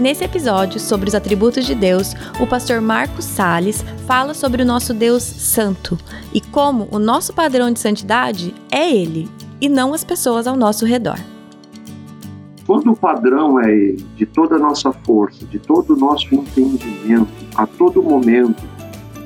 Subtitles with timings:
[0.00, 4.94] Nesse episódio sobre os atributos de Deus, o pastor Marcos Sales fala sobre o nosso
[4.94, 5.98] Deus santo
[6.32, 9.28] e como o nosso padrão de santidade é ele
[9.60, 11.18] e não as pessoas ao nosso redor.
[12.66, 17.28] Quando o padrão é ele, de toda a nossa força, de todo o nosso entendimento,
[17.54, 18.62] a todo momento,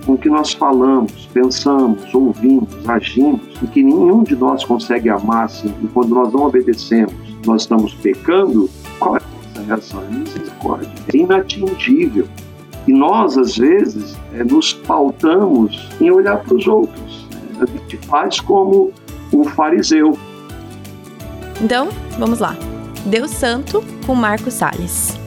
[0.04, 5.72] com que nós falamos, pensamos, ouvimos, agimos, e que nenhum de nós consegue amar assim,
[5.84, 7.14] e quando nós não obedecemos,
[7.46, 9.33] nós estamos pecando, qual é
[10.10, 12.28] misericórdia é inatingível.
[12.86, 17.26] E nós, às vezes, é, nos pautamos em olhar para os outros.
[17.32, 17.60] Né?
[17.60, 18.92] A gente faz como
[19.32, 20.18] o fariseu.
[21.62, 22.56] Então, vamos lá.
[23.06, 25.23] Deus Santo com Marco Salles.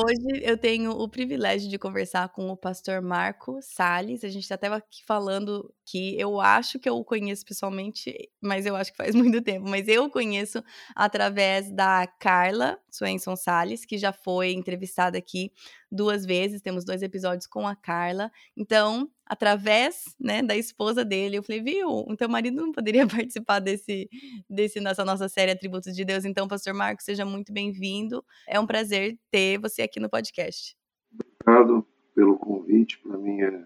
[0.00, 4.22] Hoje eu tenho o privilégio de conversar com o pastor Marco Sales.
[4.22, 8.76] A gente estava aqui falando que eu acho que eu o conheço pessoalmente, mas eu
[8.76, 9.68] acho que faz muito tempo.
[9.68, 10.62] Mas eu conheço
[10.94, 15.50] através da Carla Swenson Sales, que já foi entrevistada aqui
[15.90, 16.60] duas vezes.
[16.60, 18.30] Temos dois episódios com a Carla.
[18.56, 21.88] Então, através né, da esposa dele, eu falei, viu?
[21.88, 24.08] O teu marido não poderia participar desse,
[24.48, 26.24] desse nessa nossa série Atributos de Deus.
[26.24, 28.24] Então, pastor Marco, seja muito bem-vindo.
[28.46, 30.76] É um prazer ter você aqui no podcast.
[31.12, 32.98] Obrigado pelo convite.
[32.98, 33.64] Para mim é,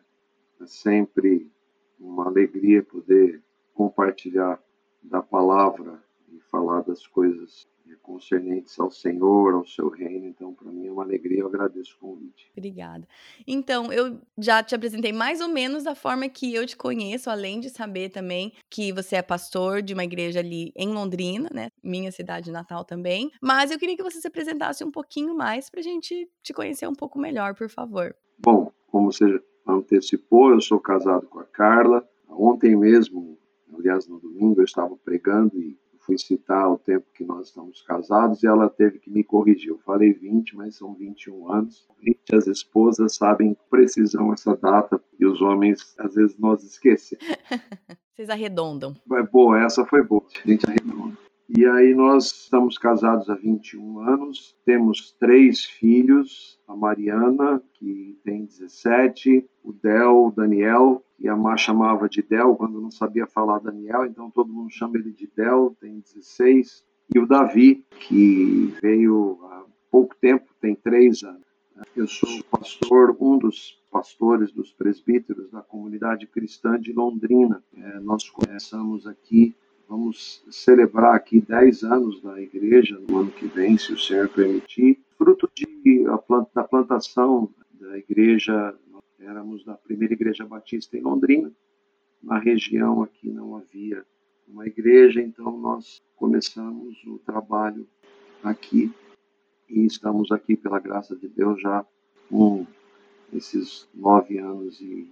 [0.61, 1.51] é sempre
[1.99, 3.43] uma alegria poder
[3.75, 4.63] compartilhar
[5.03, 7.67] da palavra e falar das coisas
[7.97, 10.27] concernentes ao Senhor, ao seu reino.
[10.27, 12.51] Então, para mim é uma alegria, eu agradeço o convite.
[12.57, 13.07] Obrigada.
[13.47, 17.61] Então, eu já te apresentei mais ou menos da forma que eu te conheço, além
[17.61, 21.69] de saber também que você é pastor de uma igreja ali em Londrina, né?
[21.83, 23.31] Minha cidade natal também.
[23.41, 26.87] Mas eu queria que você se apresentasse um pouquinho mais para a gente te conhecer
[26.87, 28.15] um pouco melhor, por favor.
[28.39, 32.07] Bom, como você antecipou, eu sou casado com a Carla.
[32.29, 33.39] Ontem mesmo,
[33.77, 38.43] aliás, no domingo, eu estava pregando e fui citar o tempo que nós estamos casados
[38.43, 39.71] e ela teve que me corrigir.
[39.71, 41.89] Eu falei 20, mas são 21 anos.
[42.01, 47.25] 20 as esposas sabem com precisão essa data e os homens, às vezes, nós esquecemos.
[48.15, 48.95] Vocês arredondam.
[49.13, 50.25] É boa, essa foi boa.
[50.45, 51.17] A gente arredonda.
[51.55, 58.47] E aí nós estamos casados há 21 anos, temos três filhos, a Mariana, que tem
[58.47, 63.61] 17, o Del, o Daniel, que a Má chamava de Del quando não sabia falar
[63.61, 66.85] Daniel, então todo mundo chama ele de Del, tem 16,
[67.15, 71.47] e o Davi, que veio há pouco tempo, tem três anos.
[71.95, 77.63] Eu sou pastor, um dos pastores dos presbíteros da comunidade cristã de Londrina.
[77.77, 79.55] É, nós começamos aqui
[79.89, 84.99] Vamos celebrar aqui 10 anos da igreja no ano que vem, se o Senhor permitir.
[85.19, 86.05] Fruto de,
[86.55, 88.75] da plantação da igreja,
[89.23, 91.53] éramos da primeira igreja batista em Londrina.
[92.23, 94.05] Na região aqui não havia
[94.47, 97.87] uma igreja, então nós começamos o trabalho
[98.43, 98.93] aqui
[99.69, 101.85] e estamos aqui pela graça de Deus já
[102.29, 102.67] com
[103.33, 105.09] esses nove anos e,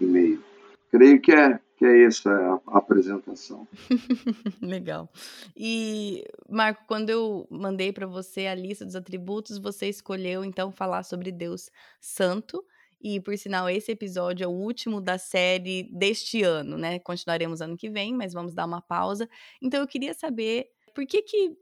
[0.00, 0.42] e meio.
[0.90, 2.30] Creio que é que é essa
[2.66, 3.66] a apresentação.
[4.60, 5.10] Legal.
[5.56, 11.04] E Marco, quando eu mandei para você a lista dos atributos, você escolheu então falar
[11.04, 12.62] sobre Deus Santo.
[13.00, 16.98] E por sinal, esse episódio é o último da série deste ano, né?
[16.98, 19.28] Continuaremos ano que vem, mas vamos dar uma pausa.
[19.62, 21.56] Então eu queria saber por que que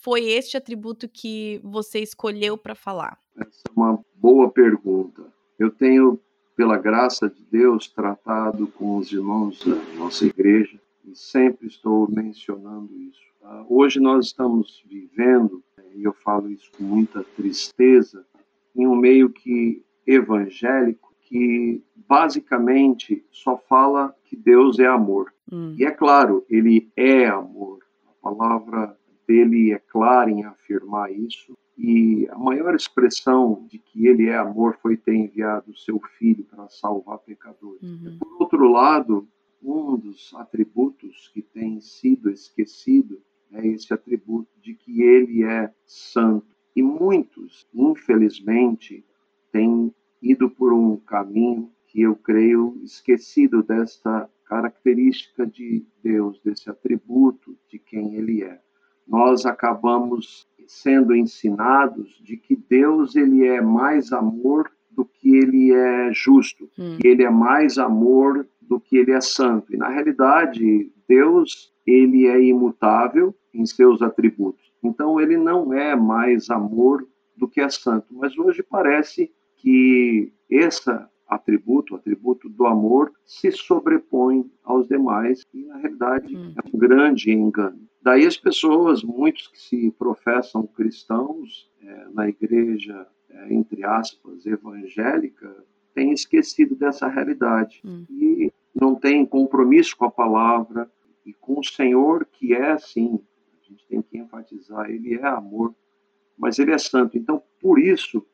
[0.00, 3.18] foi este atributo que você escolheu para falar?
[3.36, 5.22] Essa é uma boa pergunta.
[5.58, 6.18] Eu tenho,
[6.56, 12.90] pela graça de Deus, tratado com os irmãos da nossa igreja e sempre estou mencionando
[13.00, 13.20] isso.
[13.42, 15.62] Ah, hoje nós estamos vivendo,
[15.94, 18.26] e eu falo isso com muita tristeza,
[18.74, 25.32] em um meio que evangélico que basicamente só fala que Deus é amor.
[25.50, 25.74] Hum.
[25.78, 27.78] E é claro, ele é amor.
[28.08, 28.96] A palavra
[29.26, 31.56] dele é clara em afirmar isso.
[31.78, 36.44] E a maior expressão de que ele é amor foi ter enviado o seu filho
[36.44, 37.82] para salvar pecadores.
[37.82, 38.18] Uhum.
[38.18, 39.26] Por outro lado,
[39.62, 43.20] um dos atributos que tem sido esquecido
[43.52, 46.46] é esse atributo de que ele é santo.
[46.74, 49.04] E muitos, infelizmente,
[49.52, 57.56] têm ido por um caminho que eu creio esquecido desta característica de Deus, desse atributo
[57.68, 58.60] de quem ele é.
[59.06, 66.12] Nós acabamos sendo ensinados de que Deus ele é mais amor do que ele é
[66.12, 66.96] justo, hum.
[67.00, 69.74] que ele é mais amor do que ele é santo.
[69.74, 74.72] E na realidade, Deus ele é imutável em seus atributos.
[74.82, 77.06] Então ele não é mais amor
[77.36, 78.06] do que é santo.
[78.12, 80.90] Mas hoje parece que esse
[81.28, 86.54] atributo, o atributo do amor, se sobrepõe aos demais e na realidade hum.
[86.56, 87.80] é um grande engano.
[88.02, 95.64] Daí as pessoas, muitos que se professam cristãos é, na igreja, é, entre aspas, evangélica,
[95.94, 98.04] têm esquecido dessa realidade hum.
[98.10, 100.90] e não têm compromisso com a palavra
[101.24, 103.20] e com o Senhor, que é assim,
[103.60, 105.74] a gente tem que enfatizar, ele é amor,
[106.36, 107.18] mas ele é santo.
[107.18, 108.24] Então, por isso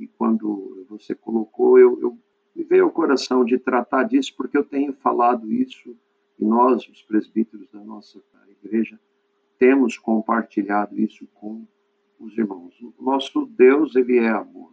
[0.00, 2.18] que quando você colocou, eu, eu
[2.56, 5.94] me veio ao coração de tratar disso, porque eu tenho falado isso
[6.38, 8.18] e nós, os presbíteros da nossa
[8.48, 8.98] igreja,
[9.58, 11.66] temos compartilhado isso com
[12.18, 12.74] os irmãos.
[12.80, 14.72] O nosso Deus, ele é amor,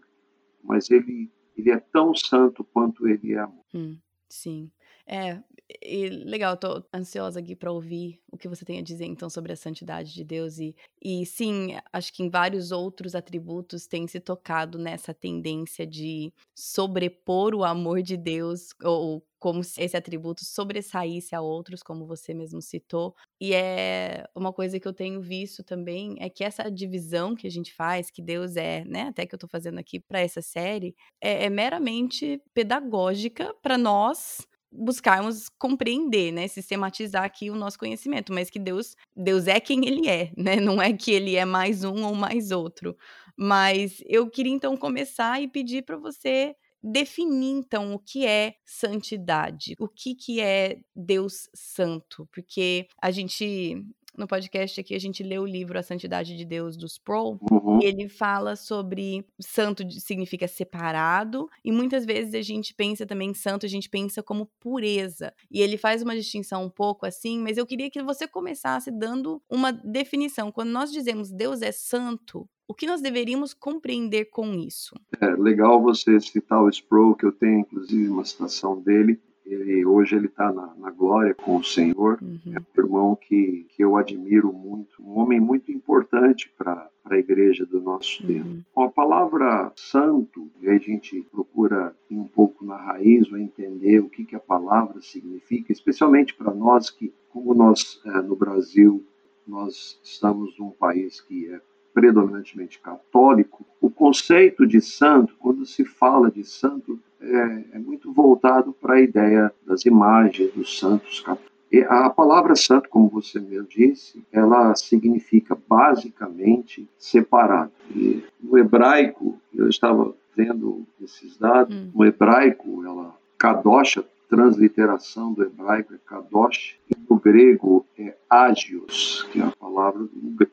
[0.63, 3.65] mas ele, ele é tão santo quanto ele é amor.
[3.75, 3.97] Hum,
[4.29, 4.71] sim.
[5.07, 5.41] É,
[5.81, 9.51] e legal, tô ansiosa aqui para ouvir o que você tem a dizer então sobre
[9.51, 14.19] a santidade de Deus e, e sim, acho que em vários outros atributos tem se
[14.19, 21.35] tocado nessa tendência de sobrepor o amor de Deus ou como se esse atributo sobressaísse
[21.35, 23.15] a outros, como você mesmo citou.
[23.39, 27.51] E é uma coisa que eu tenho visto também é que essa divisão que a
[27.51, 30.95] gente faz, que Deus é, né, até que eu tô fazendo aqui para essa série,
[31.21, 34.39] é, é meramente pedagógica para nós
[34.71, 40.07] buscarmos compreender, né, sistematizar aqui o nosso conhecimento, mas que Deus, Deus é quem ele
[40.07, 40.55] é, né?
[40.61, 42.95] Não é que ele é mais um ou mais outro.
[43.37, 49.75] Mas eu queria então começar e pedir para você definir então o que é santidade,
[49.79, 53.83] o que que é Deus santo, porque a gente
[54.17, 57.79] no podcast aqui a gente lê o livro A Santidade de Deus do Sproul, uhum.
[57.81, 63.65] e ele fala sobre santo significa separado, e muitas vezes a gente pensa também santo,
[63.65, 65.33] a gente pensa como pureza.
[65.51, 69.41] E ele faz uma distinção um pouco assim, mas eu queria que você começasse dando
[69.49, 70.51] uma definição.
[70.51, 74.95] Quando nós dizemos Deus é santo, o que nós deveríamos compreender com isso?
[75.21, 80.15] É legal você citar o Sproul, que eu tenho inclusive uma citação dele, ele, hoje
[80.15, 82.19] ele está na, na, glória com o Senhor.
[82.21, 82.53] Uhum.
[82.53, 87.65] É um irmão que, que eu admiro muito, um homem muito importante para a igreja
[87.65, 88.27] do nosso uhum.
[88.27, 88.65] tempo.
[88.73, 93.37] Com a palavra santo, e aí a gente procura ir um pouco na raiz ou
[93.37, 98.35] entender o que, que a palavra significa, especialmente para nós que, como nós é, no
[98.35, 99.03] Brasil,
[99.47, 101.61] nós estamos num país que é
[101.93, 108.73] predominantemente católico, o conceito de santo, quando se fala de santo, é, é muito voltado
[108.73, 111.57] para a ideia das imagens dos santos católicos.
[111.71, 117.71] E a palavra santo, como você mesmo disse, ela significa basicamente separado.
[117.93, 121.91] E no hebraico, eu estava vendo esses dados, hum.
[121.93, 129.27] no hebraico, ela kadosh, a transliteração do hebraico é kadosh, e no grego é agios,
[129.31, 130.05] que é a palavra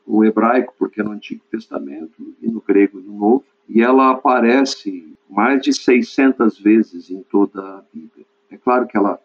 [0.05, 5.14] no hebraico, porque é no Antigo Testamento, e no grego no Novo, e ela aparece
[5.29, 8.25] mais de 600 vezes em toda a Bíblia.
[8.49, 9.19] É claro que ela,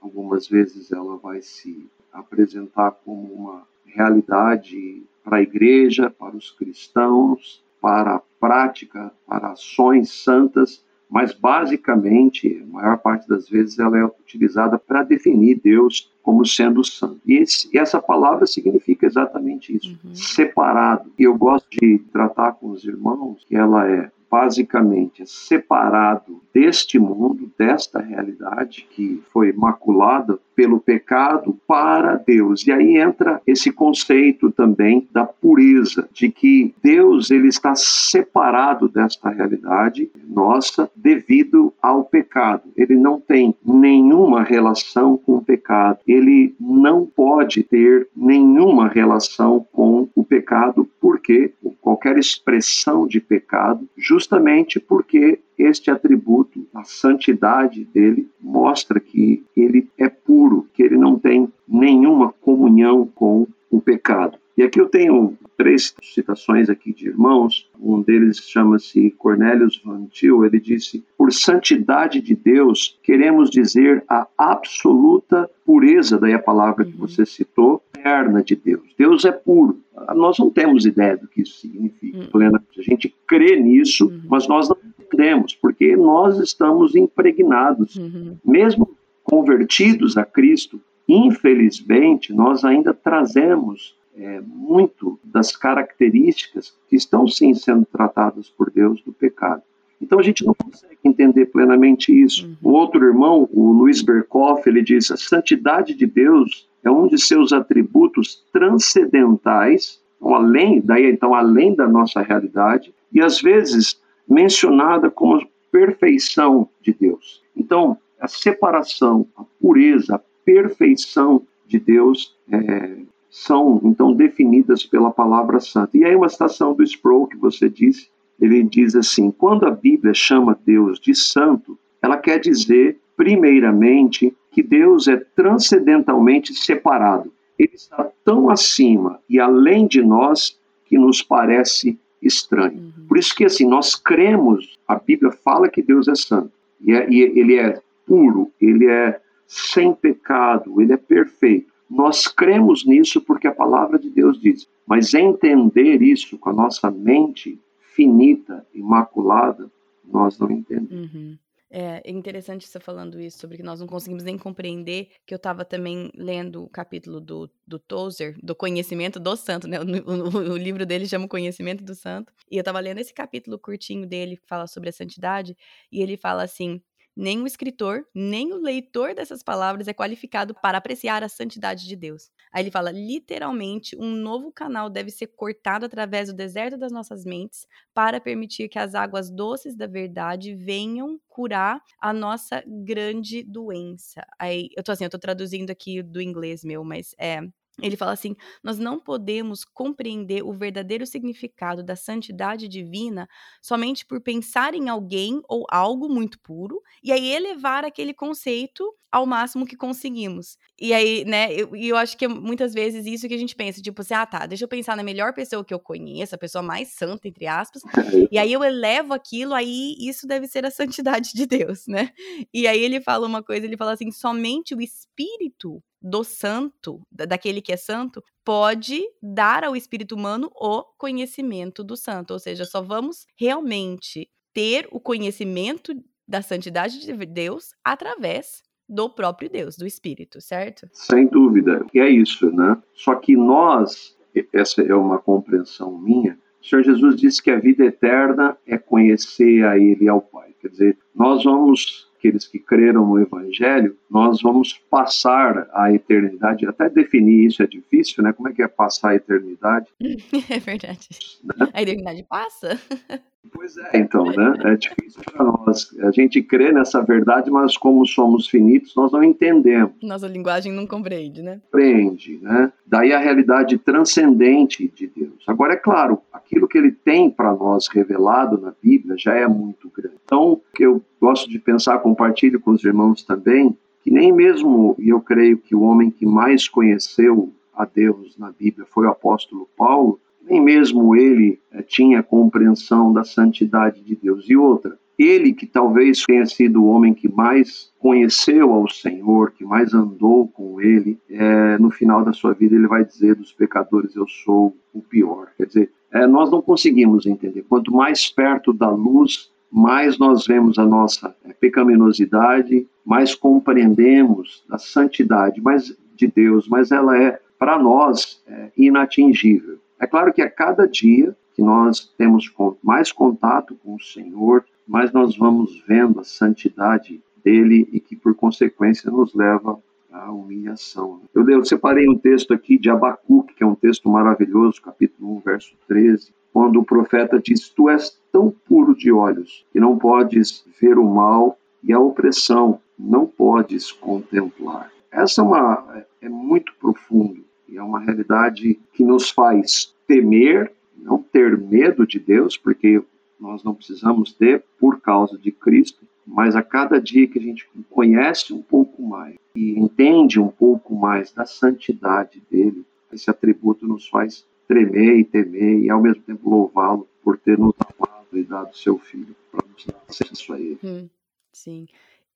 [0.00, 7.64] algumas vezes, ela vai se apresentar como uma realidade para a igreja, para os cristãos,
[7.80, 14.04] para a prática, para ações santas, mas basicamente, a maior parte das vezes, ela é
[14.04, 17.20] utilizada para definir Deus como sendo santo.
[17.24, 20.14] E, esse, e, essa palavra significa exatamente isso, uhum.
[20.14, 21.12] separado.
[21.16, 27.50] E eu gosto de tratar com os irmãos que ela é basicamente separado deste mundo,
[27.58, 32.66] desta realidade que foi maculada pelo pecado para Deus.
[32.66, 39.28] E aí entra esse conceito também da pureza, de que Deus ele está separado desta
[39.28, 42.62] realidade nossa devido ao pecado.
[42.74, 45.98] Ele não tem nenhuma relação com o pecado.
[46.06, 51.52] Ele não pode ter nenhuma relação com o pecado, porque
[51.82, 53.86] qualquer expressão de pecado,
[54.26, 61.16] justamente porque este atributo, a santidade dele, mostra que ele é puro, que ele não
[61.16, 64.38] tem nenhuma comunhão com o pecado.
[64.56, 67.68] E aqui eu tenho três citações aqui de irmãos.
[67.78, 70.44] Um deles chama-se Cornelius Van Til.
[70.46, 76.96] Ele disse: Por santidade de Deus, queremos dizer a absoluta pureza, daí a palavra que
[76.96, 78.94] você citou, eterna de Deus.
[78.96, 79.80] Deus é puro.
[80.14, 82.26] Nós não temos ideia do que isso significa, uhum.
[82.28, 82.62] Plena.
[82.78, 84.22] A gente crê nisso, uhum.
[84.28, 87.96] mas nós não entendemos, porque nós estamos impregnados.
[87.96, 88.36] Uhum.
[88.44, 97.54] Mesmo convertidos a Cristo, infelizmente, nós ainda trazemos é, muito das características que estão sim
[97.54, 99.62] sendo tratadas por Deus do pecado.
[100.00, 102.46] Então a gente não consegue entender plenamente isso.
[102.46, 102.56] Uhum.
[102.62, 107.18] O outro irmão, o Luiz Berkoff, ele diz: a santidade de Deus é um de
[107.20, 115.10] seus atributos transcendentais, então, além, daí então além da nossa realidade, e às vezes mencionada
[115.10, 117.42] como perfeição de Deus.
[117.56, 122.96] Então a separação, a pureza, a perfeição de Deus é,
[123.28, 125.98] são então definidas pela palavra santa.
[125.98, 128.08] E aí uma citação do Sproul que você disse,
[128.40, 134.62] ele diz assim: quando a Bíblia chama Deus de santo, ela quer dizer primeiramente que
[134.62, 137.32] Deus é transcendentalmente separado.
[137.58, 142.78] Ele está tão acima e além de nós que nos parece estranho.
[142.78, 143.06] Uhum.
[143.08, 147.08] Por isso que assim nós cremos, a Bíblia fala que Deus é santo e, é,
[147.10, 151.72] e ele é puro, ele é sem pecado, ele é perfeito.
[151.88, 156.90] Nós cremos nisso porque a palavra de Deus diz, mas entender isso com a nossa
[156.90, 157.60] mente
[157.94, 159.70] finita, imaculada,
[160.04, 161.12] nós não entendemos.
[161.12, 161.38] Uhum.
[161.68, 165.64] É interessante você falando isso, sobre que nós não conseguimos nem compreender, que eu estava
[165.64, 169.78] também lendo o capítulo do, do Tozer, do Conhecimento do Santo, né?
[169.80, 172.32] O, o, o livro dele chama Conhecimento do Santo.
[172.50, 175.56] E eu estava lendo esse capítulo curtinho dele, que fala sobre a santidade,
[175.90, 176.80] e ele fala assim:
[177.16, 181.96] nem o escritor, nem o leitor dessas palavras é qualificado para apreciar a santidade de
[181.96, 182.30] Deus.
[182.52, 187.24] Aí ele fala: literalmente, um novo canal deve ser cortado através do deserto das nossas
[187.24, 194.26] mentes para permitir que as águas doces da verdade venham curar a nossa grande doença.
[194.38, 197.40] Aí eu tô assim, eu tô traduzindo aqui do inglês meu, mas é
[197.82, 203.28] ele fala assim: nós não podemos compreender o verdadeiro significado da santidade divina
[203.60, 209.24] somente por pensar em alguém ou algo muito puro e aí elevar aquele conceito ao
[209.24, 210.58] máximo que conseguimos.
[210.78, 213.80] E aí, né, eu, eu acho que é muitas vezes isso que a gente pensa,
[213.80, 216.60] tipo assim, ah tá, deixa eu pensar na melhor pessoa que eu conheço, a pessoa
[216.60, 217.82] mais santa, entre aspas,
[218.30, 222.10] e aí eu elevo aquilo, aí isso deve ser a santidade de Deus, né?
[222.52, 227.60] E aí ele fala uma coisa, ele fala assim, somente o Espírito do santo, daquele
[227.60, 232.32] que é santo, pode dar ao espírito humano o conhecimento do santo.
[232.32, 235.92] Ou seja, só vamos realmente ter o conhecimento
[236.26, 240.88] da santidade de Deus através do próprio Deus, do Espírito, certo?
[240.92, 242.80] Sem dúvida, e é isso, né?
[242.94, 244.16] Só que nós,
[244.52, 249.64] essa é uma compreensão minha, o Senhor Jesus disse que a vida eterna é conhecer
[249.64, 250.54] a Ele e ao Pai.
[250.60, 256.66] Quer dizer, nós vamos aqueles que creram no Evangelho, nós vamos passar a eternidade.
[256.66, 258.32] Até definir isso é difícil, né?
[258.32, 259.86] Como é que é passar a eternidade?
[260.48, 261.08] É verdade.
[261.42, 261.68] Né?
[261.72, 262.78] A eternidade passa?
[263.52, 264.54] Pois é, então, né?
[264.64, 265.94] É difícil para nós.
[266.00, 269.94] A gente crê nessa verdade, mas como somos finitos, nós não entendemos.
[270.02, 271.60] Nossa linguagem não compreende, né?
[271.70, 272.72] Compreende, né?
[272.86, 275.44] Daí a realidade transcendente de Deus.
[275.46, 279.90] Agora, é claro, aquilo que ele tem para nós revelado na Bíblia já é muito
[279.94, 280.16] grande.
[280.24, 285.20] Então, eu gosto de pensar, compartilho com os irmãos também, que nem mesmo, e eu
[285.20, 290.20] creio que o homem que mais conheceu a Deus na Bíblia foi o apóstolo Paulo,
[290.48, 294.48] nem mesmo ele é, tinha compreensão da santidade de Deus.
[294.48, 299.64] E outra, ele que talvez tenha sido o homem que mais conheceu ao Senhor, que
[299.64, 304.14] mais andou com ele, é, no final da sua vida ele vai dizer dos pecadores
[304.14, 305.48] eu sou o pior.
[305.56, 307.64] Quer dizer, é, nós não conseguimos entender.
[307.68, 315.60] Quanto mais perto da luz, mais nós vemos a nossa pecaminosidade, mais compreendemos a santidade
[315.60, 319.78] mas, de Deus, mas ela é para nós é, inatingível.
[319.98, 325.10] É claro que a cada dia que nós temos mais contato com o Senhor, mais
[325.12, 329.80] nós vamos vendo a santidade dele e que, por consequência, nos leva
[330.12, 331.22] à humilhação.
[331.34, 335.40] Eu, eu separei um texto aqui de Abacuque, que é um texto maravilhoso, capítulo 1,
[335.40, 340.62] verso 13, quando o profeta diz: Tu és tão puro de olhos que não podes
[340.78, 344.90] ver o mal e a opressão não podes contemplar.
[345.10, 351.56] Essa é, uma, é muito profundo é uma realidade que nos faz temer, não ter
[351.56, 353.02] medo de Deus, porque
[353.38, 357.68] nós não precisamos ter por causa de Cristo, mas a cada dia que a gente
[357.90, 364.08] conhece um pouco mais e entende um pouco mais da santidade dele, esse atributo nos
[364.08, 368.76] faz tremer e temer e ao mesmo tempo louvá-lo por ter nos amado e dado
[368.76, 370.78] seu filho para nos dar acesso a ele.
[370.82, 371.08] Hum,
[371.52, 371.86] sim.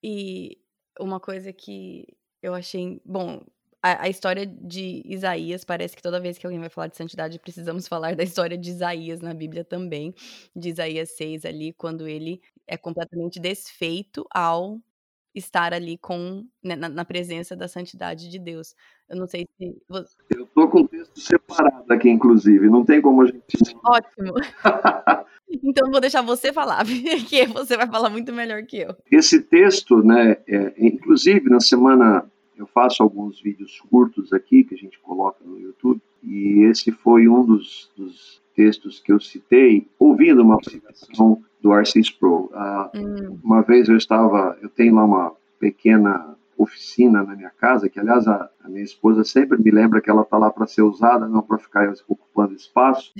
[0.02, 0.56] E
[0.98, 2.06] uma coisa que
[2.42, 3.42] eu achei, bom,
[3.82, 7.38] a, a, história de Isaías, parece que toda vez que alguém vai falar de santidade,
[7.38, 10.14] precisamos falar da história de Isaías na Bíblia também,
[10.54, 14.78] de Isaías 6 ali, quando ele é completamente desfeito ao
[15.34, 18.74] estar ali com né, na, na, presença da santidade de Deus.
[19.08, 20.16] Eu não sei se você...
[20.30, 22.68] eu tô com o texto separado aqui, inclusive.
[22.68, 23.56] Não tem como a gente.
[23.84, 24.34] Ótimo.
[25.62, 28.96] então vou deixar você falar, porque você vai falar muito melhor que eu.
[29.10, 30.36] Esse texto, né?
[30.48, 32.28] É, inclusive na semana
[32.60, 37.26] eu faço alguns vídeos curtos aqui que a gente coloca no YouTube e esse foi
[37.26, 42.00] um dos, dos textos que eu citei ouvindo uma apresentação do R.C.
[42.00, 42.52] Sproul.
[42.52, 43.38] Uh, hum.
[43.42, 48.28] Uma vez eu estava, eu tenho lá uma pequena oficina na minha casa, que aliás
[48.28, 51.40] a, a minha esposa sempre me lembra que ela está lá para ser usada, não
[51.40, 53.14] para ficar ocupando espaço.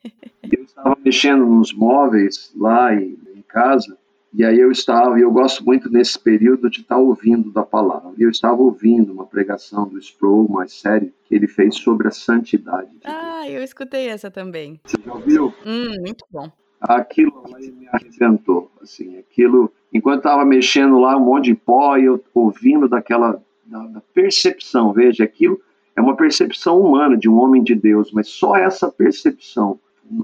[0.42, 3.98] e eu estava mexendo nos móveis lá em, em casa
[4.36, 8.12] e aí eu estava, e eu gosto muito nesse período de estar ouvindo da palavra.
[8.18, 12.90] Eu estava ouvindo uma pregação do Sproul, uma série que ele fez sobre a santidade.
[12.90, 13.54] De ah, Deus.
[13.54, 14.78] eu escutei essa também.
[14.84, 15.54] Você já ouviu?
[15.64, 16.52] Hum, muito bom.
[16.78, 22.22] Aquilo me arrebentou, assim, aquilo, enquanto estava mexendo lá um monte de pó e eu
[22.34, 25.58] ouvindo daquela da, da percepção, veja, aquilo
[25.96, 29.80] é uma percepção humana de um homem de Deus, mas só essa percepção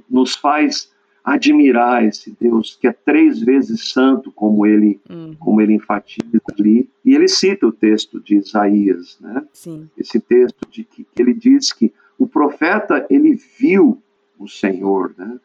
[0.09, 0.92] nos faz
[1.25, 5.35] admirar esse Deus que é três vezes santo, como ele, uhum.
[5.39, 6.89] como ele enfatiza ali.
[7.05, 9.45] E ele cita o texto de Isaías, né?
[9.53, 9.89] Sim.
[9.97, 14.03] Esse texto de que, que ele diz que o profeta ele viu
[14.39, 15.39] o Senhor, né?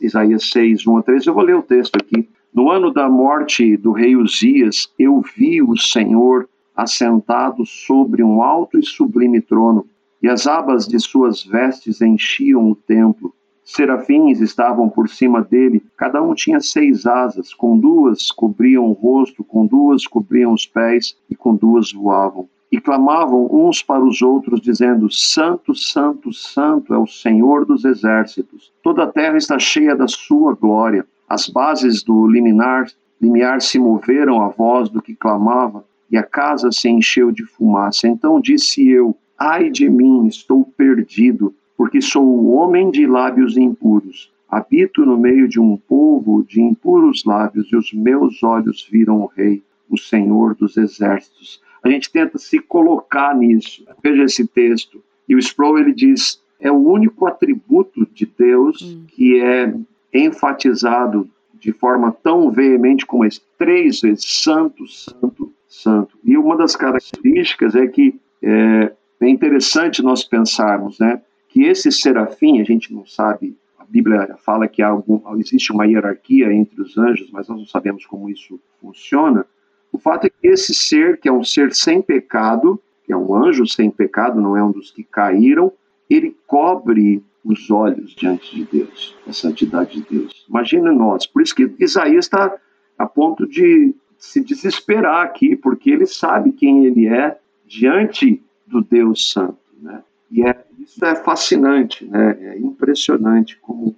[0.00, 1.26] Isaías 6, 1 a 3.
[1.26, 2.28] Eu vou ler o texto aqui.
[2.52, 8.78] No ano da morte do rei Uzias, eu vi o Senhor assentado sobre um alto
[8.78, 9.86] e sublime trono,
[10.22, 13.34] e as abas de suas vestes enchiam o templo
[13.72, 19.42] serafins estavam por cima dele, cada um tinha seis asas, com duas cobriam o rosto,
[19.42, 22.48] com duas cobriam os pés e com duas voavam.
[22.70, 28.72] E clamavam uns para os outros, dizendo: Santo, Santo, Santo é o Senhor dos exércitos.
[28.82, 31.06] Toda a terra está cheia da sua glória.
[31.28, 32.86] As bases do liminar,
[33.20, 38.08] limiar se moveram à voz do que clamava, e a casa se encheu de fumaça.
[38.08, 44.32] Então disse eu: Ai de mim, estou perdido porque sou homem de lábios impuros.
[44.48, 49.26] Habito no meio de um povo de impuros lábios, e os meus olhos viram o
[49.26, 51.60] Rei, o Senhor dos Exércitos.
[51.82, 53.84] A gente tenta se colocar nisso.
[54.00, 55.02] Veja esse texto.
[55.28, 59.02] E o Sproul ele diz: é o único atributo de Deus hum.
[59.08, 59.74] que é
[60.14, 66.16] enfatizado de forma tão veemente como esse, três vezes: Santo, Santo, Santo.
[66.22, 71.20] E uma das características é que é, é interessante nós pensarmos, né?
[71.52, 76.50] Que esse serafim, a gente não sabe, a Bíblia fala que algum, existe uma hierarquia
[76.50, 79.44] entre os anjos, mas nós não sabemos como isso funciona.
[79.92, 83.34] O fato é que esse ser, que é um ser sem pecado, que é um
[83.34, 85.70] anjo sem pecado, não é um dos que caíram,
[86.08, 90.46] ele cobre os olhos diante de Deus, a santidade de Deus.
[90.48, 91.26] Imagina nós.
[91.26, 92.56] Por isso que Isaías está
[92.96, 99.30] a ponto de se desesperar aqui, porque ele sabe quem ele é diante do Deus
[99.30, 99.58] Santo.
[99.82, 100.02] Né?
[100.30, 102.36] E é, isso é fascinante, né?
[102.40, 103.96] é impressionante como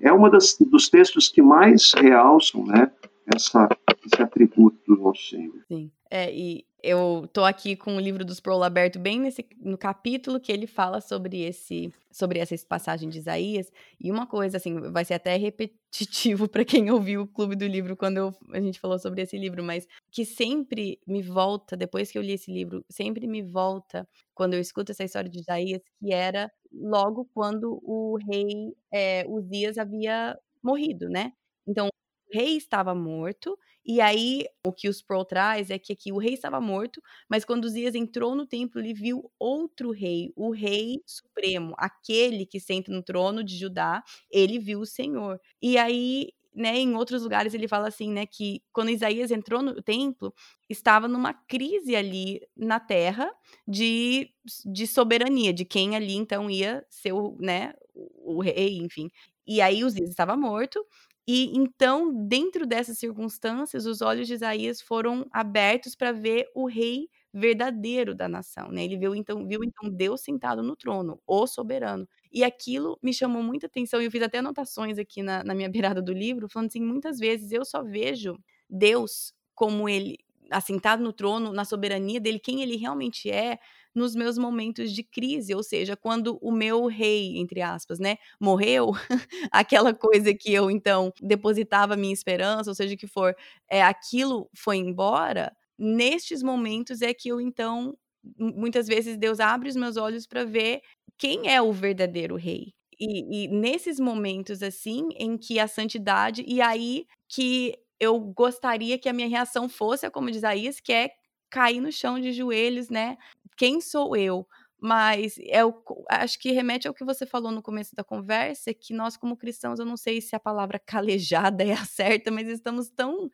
[0.00, 2.90] é uma das, dos textos que mais realçam né,
[3.34, 3.68] essa,
[4.04, 5.64] esse atributo do nosso Senhor.
[5.68, 9.76] Sim, é, e eu tô aqui com o livro dos Prolo aberto bem nesse no
[9.78, 13.70] capítulo que ele fala sobre esse sobre essa passagem de Isaías.
[14.00, 17.96] E uma coisa assim vai ser até repetitivo para quem ouviu o clube do livro
[17.96, 22.18] quando eu, a gente falou sobre esse livro mas que sempre me volta depois que
[22.18, 26.12] eu li esse livro sempre me volta quando eu escuto essa história de Isaías que
[26.12, 31.32] era logo quando o rei é, Uzias havia morrido né?
[31.66, 31.88] Então
[32.32, 36.34] rei estava morto, e aí o que os Pro traz é que aqui o rei
[36.34, 41.74] estava morto, mas quando Uzias entrou no templo, ele viu outro rei, o rei supremo,
[41.78, 45.40] aquele que senta no trono de Judá, ele viu o Senhor.
[45.62, 49.82] E aí né, em outros lugares ele fala assim, né, que quando Isaías entrou no
[49.82, 50.32] templo,
[50.70, 53.30] estava numa crise ali na terra
[53.68, 54.30] de,
[54.64, 59.10] de soberania, de quem ali então ia ser o, né, o rei, enfim.
[59.46, 60.84] E aí Uzias estava morto,
[61.28, 67.08] e então, dentro dessas circunstâncias, os olhos de Isaías foram abertos para ver o rei
[67.34, 68.84] verdadeiro da nação, né?
[68.84, 72.08] Ele viu então, viu então Deus sentado no trono, o soberano.
[72.32, 75.68] E aquilo me chamou muita atenção, e eu fiz até anotações aqui na, na minha
[75.70, 78.38] beirada do livro, falando assim: muitas vezes eu só vejo
[78.70, 80.18] Deus como ele
[80.50, 83.58] assentado no trono, na soberania dele, quem ele realmente é,
[83.96, 88.92] nos meus momentos de crise, ou seja, quando o meu rei, entre aspas, né, morreu,
[89.50, 93.34] aquela coisa que eu então depositava minha esperança, ou seja, que for,
[93.70, 97.96] é, aquilo foi embora, nestes momentos é que eu então
[98.38, 100.82] muitas vezes Deus abre os meus olhos para ver
[101.16, 102.74] quem é o verdadeiro rei.
[102.98, 109.08] E, e, nesses momentos assim em que a santidade e aí que eu gostaria que
[109.08, 111.10] a minha reação fosse como diz Isaías, que é
[111.50, 113.16] cair no chão de joelhos, né?
[113.56, 114.46] Quem sou eu?
[114.78, 115.74] Mas é o,
[116.10, 119.78] acho que remete ao que você falou no começo da conversa, que nós como cristãos,
[119.78, 123.30] eu não sei se a palavra calejada é a certa, mas estamos tão,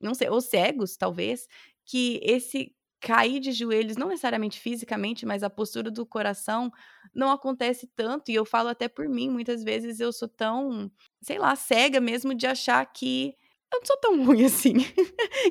[0.00, 1.46] não sei, ou cegos talvez,
[1.86, 6.70] que esse cair de joelhos, não necessariamente fisicamente, mas a postura do coração
[7.12, 11.38] não acontece tanto, e eu falo até por mim, muitas vezes eu sou tão, sei
[11.38, 13.34] lá, cega mesmo de achar que
[13.72, 14.74] eu não sou tão ruim assim.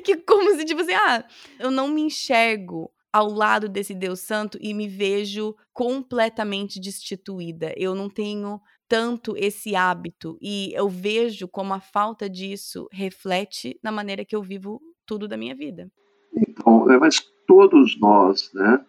[0.02, 1.26] que como se, tipo assim, ah,
[1.58, 7.72] eu não me enxergo ao lado desse Deus Santo e me vejo completamente destituída.
[7.76, 13.92] Eu não tenho tanto esse hábito e eu vejo como a falta disso reflete na
[13.92, 15.90] maneira que eu vivo tudo da minha vida.
[16.34, 18.84] Então, é, mas todos nós, né,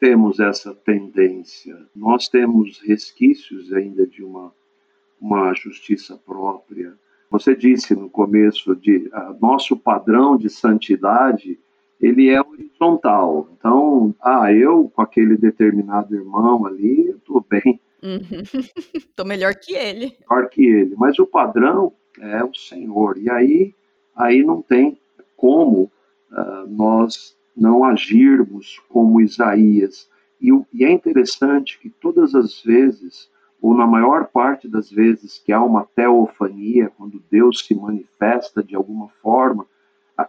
[0.00, 1.76] temos essa tendência.
[1.94, 4.52] Nós temos resquícios ainda de uma
[5.20, 6.96] uma justiça própria
[7.30, 11.58] você disse no começo de uh, nosso padrão de santidade
[12.00, 13.48] ele é horizontal.
[13.58, 17.80] Então, ah, eu com aquele determinado irmão ali, eu estou bem.
[18.94, 20.16] Estou melhor que ele.
[20.20, 20.94] Melhor que ele.
[20.96, 23.18] Mas o padrão é o Senhor.
[23.18, 23.74] E aí,
[24.16, 24.98] aí não tem
[25.36, 25.90] como
[26.30, 30.08] uh, nós não agirmos como Isaías.
[30.40, 33.28] E, e é interessante que todas as vezes
[33.60, 38.74] ou na maior parte das vezes que há uma teofania, quando Deus se manifesta de
[38.74, 39.66] alguma forma,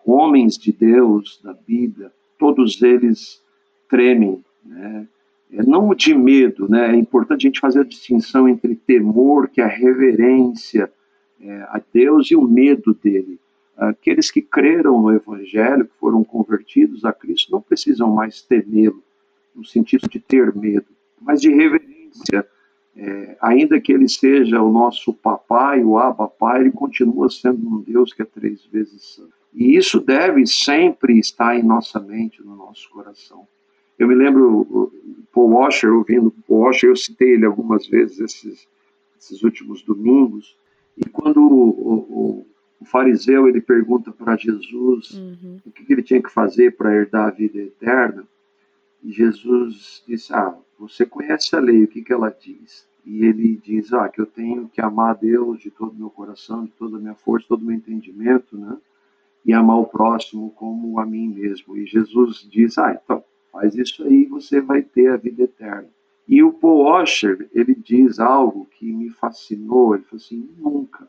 [0.05, 3.39] homens de Deus, da Bíblia, todos eles
[3.87, 5.07] tremem, né?
[5.53, 6.91] É, não de medo, né?
[6.91, 10.91] É importante a gente fazer a distinção entre temor, que é a reverência
[11.39, 13.39] é, a Deus, e o medo dele.
[13.77, 19.03] Aqueles que creram no Evangelho, que foram convertidos a Cristo, não precisam mais temê-lo,
[19.55, 20.87] no sentido de ter medo,
[21.21, 22.47] mas de reverência
[22.95, 27.81] é, ainda que ele seja o nosso papai, o Abba Pai, ele continua sendo um
[27.81, 29.40] Deus que é três vezes santo.
[29.53, 33.47] E isso deve sempre estar em nossa mente, no nosso coração.
[33.99, 34.91] Eu me lembro
[35.33, 38.67] Paul Washer, ouvindo Paul Washer, eu citei ele algumas vezes esses,
[39.19, 40.57] esses últimos domingos,
[40.97, 42.45] e quando o, o,
[42.79, 45.59] o fariseu ele pergunta para Jesus uhum.
[45.65, 48.25] o que, que ele tinha que fazer para herdar a vida eterna,
[49.03, 52.87] e Jesus disse, ah, você conhece a lei, o que, que ela diz?
[53.05, 56.09] E ele diz ah, que eu tenho que amar a Deus de todo o meu
[56.09, 58.77] coração, de toda a minha força, todo o meu entendimento, né?
[59.45, 61.75] E amar o próximo como a mim mesmo.
[61.77, 65.89] E Jesus diz, ah, então, faz isso aí você vai ter a vida eterna.
[66.27, 71.07] E o Paul Washer, ele diz algo que me fascinou, ele falou assim, nunca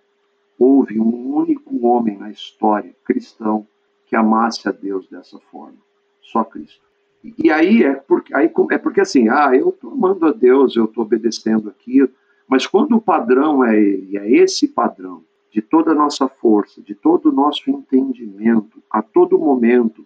[0.62, 3.66] houve um único homem na história cristão
[4.07, 5.79] que amasse a Deus dessa forma.
[6.21, 6.81] Só Cristo.
[7.38, 10.85] E aí é porque, aí é porque assim, ah, eu estou amando a Deus, eu
[10.85, 12.09] estou obedecendo aqui,
[12.47, 16.95] mas quando o padrão é ele, é esse padrão, de toda a nossa força, de
[16.95, 20.05] todo o nosso entendimento, a todo momento,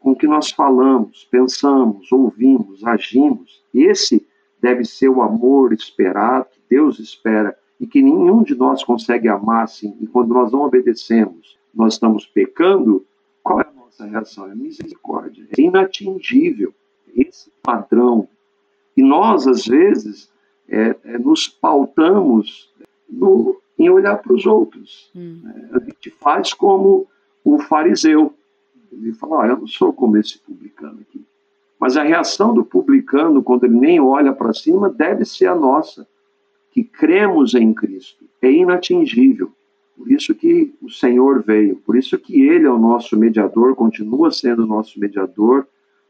[0.00, 4.26] com que nós falamos, pensamos, ouvimos, agimos, esse
[4.60, 9.64] deve ser o amor esperado, que Deus espera e que nenhum de nós consegue amar
[9.64, 9.94] assim.
[10.00, 13.04] E quando nós não obedecemos, nós estamos pecando,
[13.42, 14.50] qual é a nossa reação?
[14.50, 15.46] É misericórdia.
[15.56, 16.72] É inatingível
[17.14, 18.26] esse padrão.
[18.96, 20.32] E nós, às vezes,
[20.68, 22.72] é, é, nos pautamos
[23.08, 25.10] no, em olhar para os outros.
[25.14, 25.42] Hum.
[25.46, 27.06] É, a gente faz como
[27.44, 28.34] o fariseu.
[28.90, 31.24] Ele fala: ah, Eu não sou como esse publicano aqui.
[31.78, 36.06] Mas a reação do publicano, quando ele nem olha para cima, deve ser a nossa,
[36.72, 38.24] que cremos em Cristo.
[38.42, 39.52] É inatingível.
[39.96, 44.30] Por isso que o Senhor veio, por isso que Ele é o nosso mediador, continua
[44.30, 45.66] sendo o nosso mediador,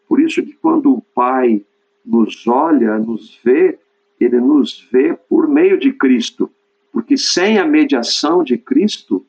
[0.07, 1.65] por isso que quando o Pai
[2.05, 3.79] nos olha, nos vê,
[4.21, 6.51] Ele nos vê por meio de Cristo,
[6.99, 9.25] porque sem a mediação de Cristo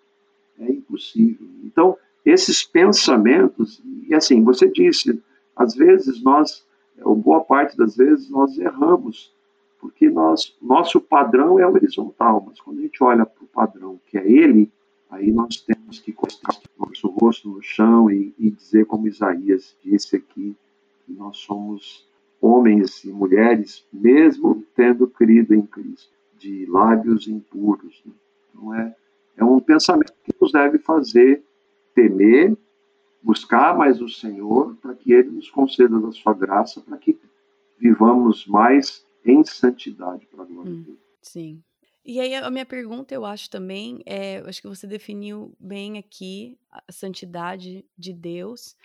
[0.60, 1.48] é impossível.
[1.64, 5.22] Então, esses pensamentos, e assim, você disse,
[5.56, 6.66] às vezes nós,
[7.04, 9.32] ou boa parte das vezes, nós erramos
[9.80, 14.18] porque nós, nosso padrão é horizontal, mas quando a gente olha para o padrão que
[14.18, 14.72] é ele,
[15.08, 20.16] aí nós temos que colocar nosso rosto no chão e, e dizer como Isaías disse
[20.16, 20.56] aqui,
[21.06, 22.04] que nós somos
[22.42, 28.02] homens e mulheres, mesmo tendo crido em Cristo, de lábios impuros.
[28.06, 28.14] Né?
[28.50, 28.96] Então é,
[29.38, 31.44] é um pensamento que nos deve fazer
[31.94, 32.58] temer,
[33.22, 37.20] buscar mais o Senhor, para que Ele nos conceda da sua graça, para que
[37.78, 41.00] vivamos mais em santidade para a glória hum, de Deus.
[41.22, 41.64] Sim.
[42.06, 46.58] E aí a minha pergunta, eu acho também, é, acho que você definiu bem aqui
[46.72, 48.76] a santidade de Deus.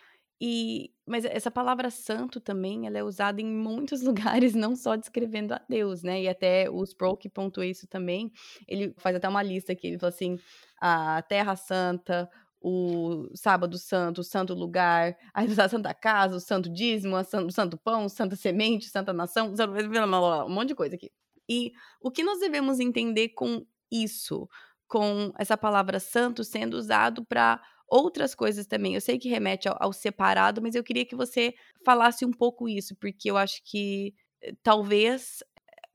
[0.47, 4.03] E, mas essa palavra santo também, ela é usada em muitos
[4.45, 6.21] lugares, não só descrevendo a Deus, né?
[6.21, 8.31] E até o Sproul que pontua isso também,
[8.69, 10.39] ele faz até uma lista aqui, ele fala assim,
[10.79, 12.29] a Terra Santa,
[12.61, 18.07] o sábado santo, o santo lugar, a santa casa, o santo dízimo, o santo pão,
[18.07, 19.51] santa semente, santa nação,
[20.47, 21.11] um monte de coisa aqui.
[21.49, 24.47] E o que nós devemos entender com isso,
[24.87, 28.95] com essa palavra santo sendo usado para outras coisas também.
[28.95, 32.69] Eu sei que remete ao, ao, separado, mas eu queria que você falasse um pouco
[32.69, 35.43] isso, porque eu acho que eh, talvez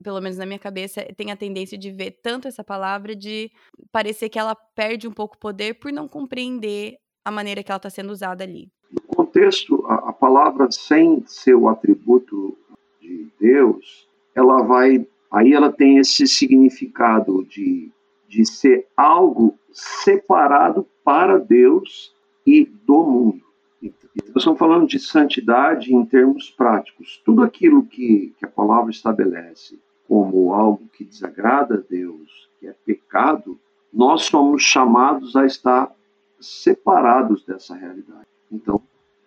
[0.02, 3.50] pelo menos na minha cabeça, tem a tendência de ver tanto essa palavra de
[3.92, 7.76] parecer que ela perde um pouco o poder por não compreender a maneira que ela
[7.76, 8.70] está sendo usada ali.
[8.90, 12.56] No contexto, a, a palavra sem seu atributo
[13.00, 15.06] de Deus, ela vai.
[15.30, 17.92] Aí ela tem esse significado de,
[18.30, 22.14] de ser algo separado para Deus
[22.46, 23.44] e do mundo.
[23.82, 27.20] Nós estamos falando de santidade em termos práticos.
[27.24, 32.74] Tudo aquilo que, que a palavra estabelece como algo que desagrada a Deus, que é
[32.84, 33.58] pecado,
[33.92, 35.92] nós somos chamados a estar
[36.40, 38.28] separados dessa realidade.
[38.50, 38.80] Então,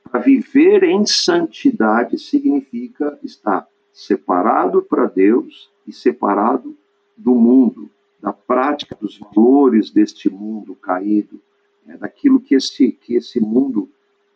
[0.10, 6.76] para viver em santidade significa estar separado para Deus e separado
[7.18, 7.90] do mundo,
[8.24, 11.42] da prática dos valores deste mundo caído,
[11.86, 13.90] é, daquilo que esse, que esse mundo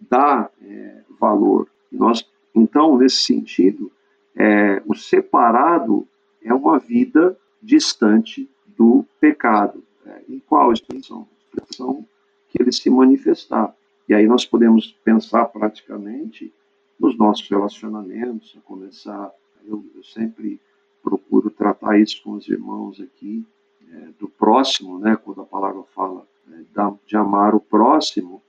[0.10, 1.69] dá é, valor.
[1.89, 3.89] nós, então, nesse sentido,
[4.36, 6.06] é, o separado
[6.43, 9.82] é uma vida distante do pecado.
[10.06, 11.26] É, em qual expressão?
[11.39, 12.06] Expressão
[12.50, 13.73] que ele se manifestar.
[14.10, 16.54] E aí nós podemos pensar praticamente
[17.00, 19.32] nos nossos relacionamentos, a começar,
[19.65, 20.60] eu, eu sempre
[21.02, 23.45] procuro tratar isso com os irmãos aqui,
[23.91, 28.41] é, do próximo, né, quando a palavra fala é, de amar o próximo,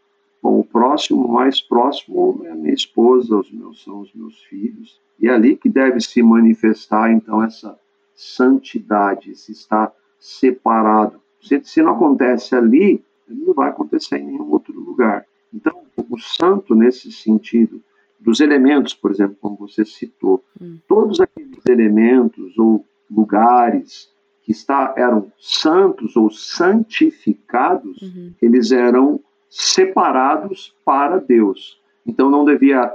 [0.43, 5.01] Bom, o próximo, mais próximo é a minha esposa, os meus são os meus filhos.
[5.19, 7.79] E é ali que deve se manifestar então essa
[8.15, 11.21] santidade, se está separado.
[11.41, 15.27] Se, se não acontece ali, não vai acontecer em nenhum outro lugar.
[15.53, 17.83] Então, o santo, nesse sentido,
[18.19, 20.79] dos elementos, por exemplo, como você citou, hum.
[20.87, 24.11] todos aqueles elementos ou lugares
[24.49, 28.33] que está, eram santos ou santificados, uhum.
[28.41, 31.79] eles eram separados para Deus.
[32.07, 32.91] Então não devia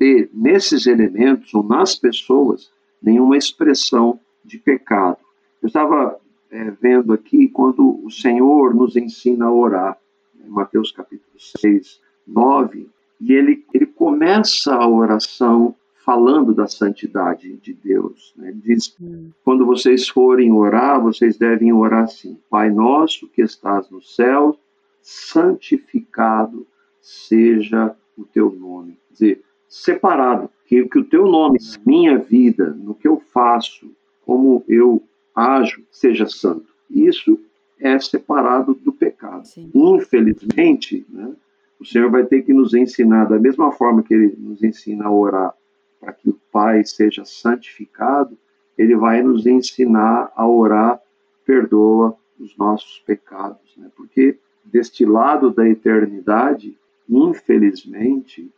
[0.00, 5.18] ter nesses elementos ou nas pessoas nenhuma expressão de pecado.
[5.62, 6.18] Eu estava
[6.50, 9.96] é, vendo aqui quando o Senhor nos ensina a orar,
[10.44, 12.90] em Mateus capítulo 6, 9,
[13.20, 15.72] e ele, ele começa a oração
[16.06, 18.32] falando da santidade de Deus.
[18.36, 18.50] Né?
[18.50, 19.30] Ele diz: hum.
[19.44, 24.56] quando vocês forem orar, vocês devem orar assim: Pai nosso que estás no céu,
[25.02, 26.64] santificado
[27.02, 28.96] seja o teu nome.
[29.08, 33.90] Quer dizer, separado, que, que o teu nome, minha vida, no que eu faço,
[34.24, 35.02] como eu
[35.34, 36.66] ajo, seja santo.
[36.88, 37.38] Isso
[37.80, 39.44] é separado do pecado.
[39.44, 39.70] Sim.
[39.74, 41.32] Infelizmente, né,
[41.80, 45.10] o Senhor vai ter que nos ensinar, da mesma forma que Ele nos ensina a
[45.12, 45.52] orar
[46.00, 48.36] para que o Pai seja santificado,
[48.76, 51.00] Ele vai nos ensinar a orar,
[51.44, 53.76] perdoa os nossos pecados.
[53.76, 53.90] Né?
[53.96, 56.76] Porque deste lado da eternidade,
[57.08, 58.50] infelizmente,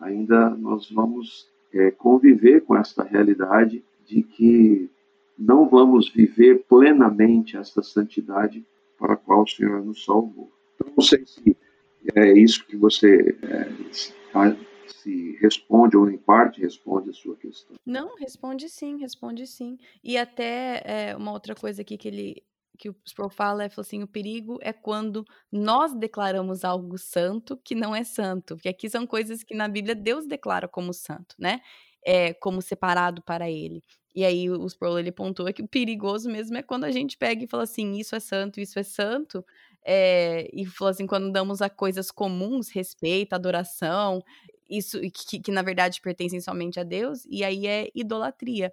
[0.00, 4.88] ainda nós vamos é, conviver com esta realidade de que
[5.38, 8.64] não vamos viver plenamente essa santidade
[8.98, 10.50] para a qual o Senhor nos salvou.
[10.74, 11.56] Então, não sei se
[12.14, 13.70] é isso que você é,
[14.86, 17.76] se responde ou em parte responde a sua questão.
[17.84, 19.78] Não, responde sim, responde sim.
[20.02, 22.42] E até é, uma outra coisa aqui que ele
[22.76, 27.74] que o Sproul fala é assim, o perigo é quando nós declaramos algo santo que
[27.74, 31.60] não é santo, porque aqui são coisas que na Bíblia Deus declara como santo, né?
[32.04, 33.82] É, como separado para ele.
[34.14, 37.42] E aí o Sproul ele pontua que o perigoso mesmo é quando a gente pega
[37.42, 39.44] e fala assim, isso é santo, isso é santo,
[39.84, 44.22] é, e falou assim, quando damos a coisas comuns, respeito, adoração,
[44.68, 48.70] isso que, que na verdade pertencem somente a Deus, e aí é idolatria.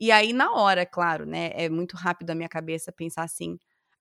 [0.00, 1.50] E aí, na hora, claro, né?
[1.54, 3.58] É muito rápido a minha cabeça pensar assim: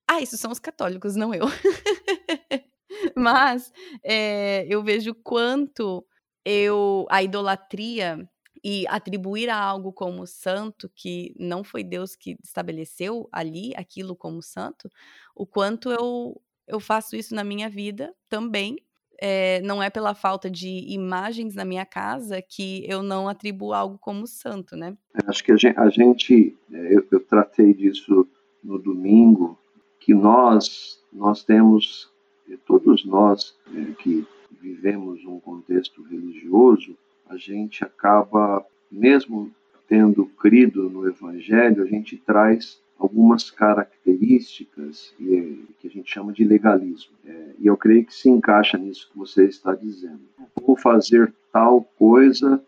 [0.07, 1.45] ah, isso são os católicos, não eu.
[3.15, 3.71] Mas
[4.03, 6.05] é, eu vejo quanto
[6.45, 8.27] eu a idolatria
[8.63, 14.41] e atribuir a algo como santo que não foi Deus que estabeleceu ali aquilo como
[14.41, 14.89] santo,
[15.35, 18.77] o quanto eu eu faço isso na minha vida também
[19.19, 23.97] é, não é pela falta de imagens na minha casa que eu não atribuo algo
[23.99, 24.95] como santo, né?
[25.25, 28.27] Acho que a gente, é, eu, eu, tratei disso
[28.63, 29.57] no domingo,
[29.99, 32.09] que nós, nós temos,
[32.65, 34.25] todos nós é, que
[34.61, 36.97] vivemos um contexto religioso,
[37.29, 39.51] a gente acaba, mesmo
[39.87, 47.13] tendo crido no Evangelho, a gente traz algumas características que a gente chama de legalismo.
[47.25, 50.21] É, e eu creio que se encaixa nisso que você está dizendo.
[50.65, 52.61] Vou fazer tal coisa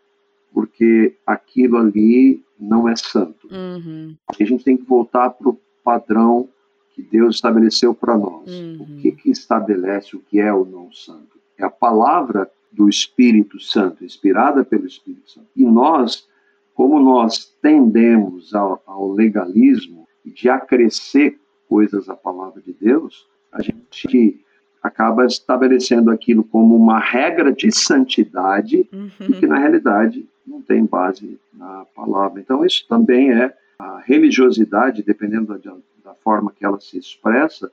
[0.53, 3.47] porque aquilo ali não é santo.
[3.51, 4.15] Uhum.
[4.27, 6.49] A gente tem que voltar para o padrão
[6.93, 8.49] que Deus estabeleceu para nós.
[8.49, 8.81] Uhum.
[8.81, 11.39] O que, que estabelece o que é o não santo?
[11.57, 15.47] É a palavra do Espírito Santo, inspirada pelo Espírito Santo.
[15.55, 16.27] E nós,
[16.73, 24.43] como nós tendemos ao, ao legalismo, de acrescer coisas à palavra de Deus, a gente
[24.82, 29.10] acaba estabelecendo aquilo como uma regra de santidade uhum.
[29.21, 32.39] e que na realidade não tem base na palavra.
[32.39, 37.71] Então isso também é a religiosidade, dependendo da, da forma que ela se expressa,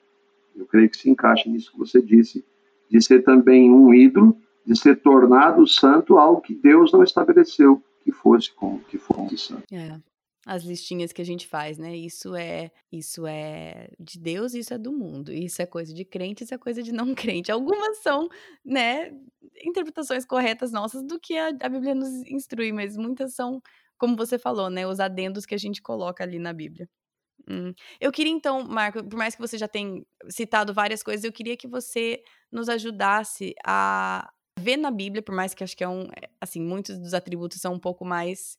[0.54, 2.44] eu creio que se encaixa nisso que você disse,
[2.90, 8.12] de ser também um ídolo, de ser tornado santo algo que Deus não estabeleceu que
[8.12, 9.62] fosse como que fosse santo.
[9.72, 9.96] É
[10.46, 11.96] as listinhas que a gente faz, né?
[11.96, 15.32] Isso é isso é de Deus, isso é do mundo.
[15.32, 17.50] Isso é coisa de crente, isso é coisa de não crente.
[17.50, 18.28] Algumas são,
[18.64, 19.12] né,
[19.64, 23.60] interpretações corretas nossas do que a, a Bíblia nos instrui, mas muitas são,
[23.98, 26.88] como você falou, né, os adendos que a gente coloca ali na Bíblia.
[27.48, 27.74] Hum.
[28.00, 31.56] Eu queria então, Marco, por mais que você já tenha citado várias coisas, eu queria
[31.56, 36.02] que você nos ajudasse a ver na Bíblia, por mais que acho que é um,
[36.04, 38.56] é, assim, muitos dos atributos são um pouco mais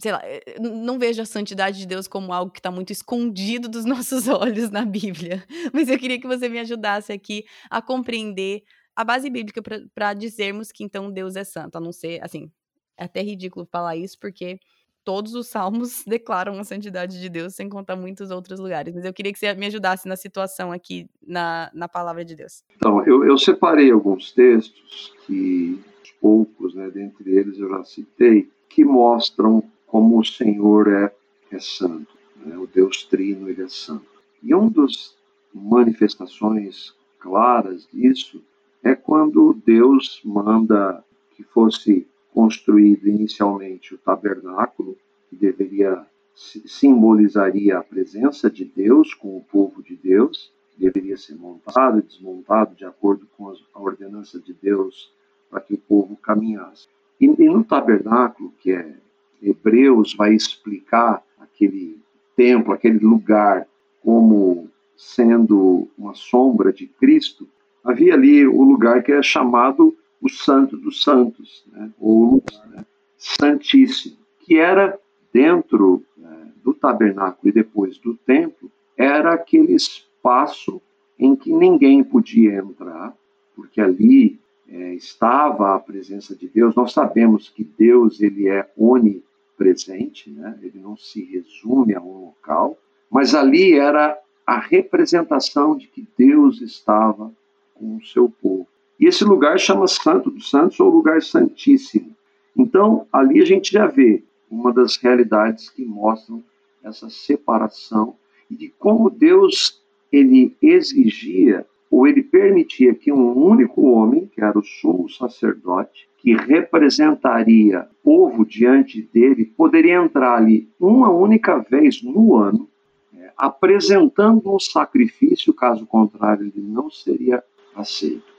[0.00, 3.68] sei lá, eh, não vejo a santidade de Deus como algo que está muito escondido
[3.68, 5.44] dos nossos olhos na Bíblia.
[5.72, 8.62] Mas eu queria que você me ajudasse aqui a compreender
[8.96, 9.62] a base bíblica
[9.94, 12.50] para dizermos que então Deus é santo, a não ser, assim,
[12.96, 14.58] é até ridículo falar isso, porque
[15.04, 18.94] todos os salmos declaram a santidade de Deus, sem contar muitos outros lugares.
[18.94, 22.62] Mas eu queria que você me ajudasse na situação aqui, na, na palavra de Deus.
[22.76, 25.80] Então, eu, eu separei alguns textos que,
[26.20, 31.12] poucos, né, dentre eles eu já citei, que mostram como o Senhor é,
[31.50, 32.56] é santo, né?
[32.56, 34.06] o Deus Trino ele é santo.
[34.40, 35.16] E uma das
[35.52, 38.40] manifestações claras disso
[38.84, 44.96] é quando Deus manda que fosse construído inicialmente o tabernáculo,
[45.28, 51.98] que deveria simbolizaria a presença de Deus com o povo de Deus, deveria ser montado
[51.98, 55.12] e desmontado de acordo com a ordenança de Deus
[55.50, 56.86] para que o povo caminhasse.
[57.20, 58.96] E, e no tabernáculo, que é
[59.42, 61.98] Hebreus vai explicar aquele
[62.36, 63.66] templo, aquele lugar,
[64.02, 67.48] como sendo uma sombra de Cristo,
[67.82, 71.90] havia ali o lugar que é chamado o Santo dos Santos, né?
[71.98, 72.84] ou né?
[73.16, 74.98] Santíssimo, que era
[75.32, 80.80] dentro né, do tabernáculo e depois do templo, era aquele espaço
[81.18, 83.14] em que ninguém podia entrar,
[83.54, 86.74] porque ali é, estava a presença de Deus.
[86.74, 89.29] Nós sabemos que Deus ele é onipresente
[89.60, 90.58] presente, né?
[90.62, 92.78] ele não se resume a um local,
[93.10, 97.30] mas ali era a representação de que Deus estava
[97.74, 98.66] com o seu povo.
[98.98, 102.16] E esse lugar chama Santo dos Santos ou lugar santíssimo.
[102.56, 106.42] Então, ali a gente já vê uma das realidades que mostram
[106.82, 108.16] essa separação
[108.50, 109.78] e de como Deus
[110.10, 116.34] ele exigia ou ele permitia que um único homem, que era o sumo sacerdote, que
[116.36, 122.68] representaria o povo diante dele, poderia entrar ali uma única vez no ano,
[123.16, 127.42] é, apresentando um sacrifício, caso contrário, ele não seria
[127.74, 128.30] aceito.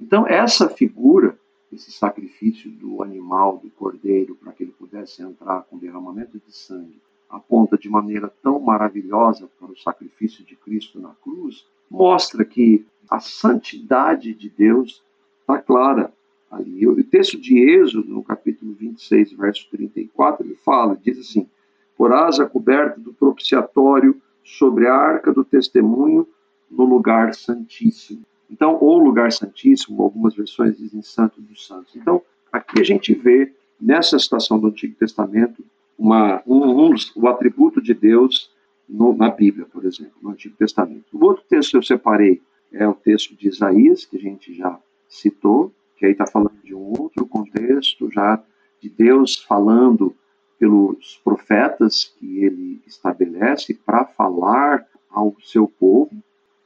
[0.00, 1.38] Então, essa figura,
[1.72, 7.00] esse sacrifício do animal, do cordeiro, para que ele pudesse entrar com derramamento de sangue,
[7.28, 13.20] aponta de maneira tão maravilhosa para o sacrifício de Cristo na cruz, mostra que a
[13.20, 15.02] santidade de Deus
[15.40, 16.12] está clara
[16.50, 16.86] ali.
[16.86, 21.48] O texto de Êxodo, no capítulo 26, verso 34, ele fala, diz assim,
[21.96, 26.26] por asa coberta do propiciatório sobre a arca do testemunho
[26.70, 28.22] no lugar santíssimo.
[28.50, 31.96] Então, ou lugar santíssimo, algumas versões dizem santo dos santos.
[31.96, 32.22] Então,
[32.52, 35.64] aqui a gente vê, nessa situação do Antigo Testamento,
[35.98, 38.50] uma, um, um, o atributo de Deus
[38.88, 41.06] no, na Bíblia, por exemplo, no Antigo Testamento.
[41.12, 42.40] O outro texto que eu separei
[42.72, 44.78] é o texto de Isaías, que a gente já
[45.08, 48.42] citou, que aí está falando de um outro contexto, já
[48.80, 50.14] de Deus falando
[50.58, 56.10] pelos profetas que ele estabelece para falar ao seu povo.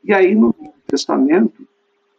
[0.03, 0.55] E aí no
[0.87, 1.67] Testamento,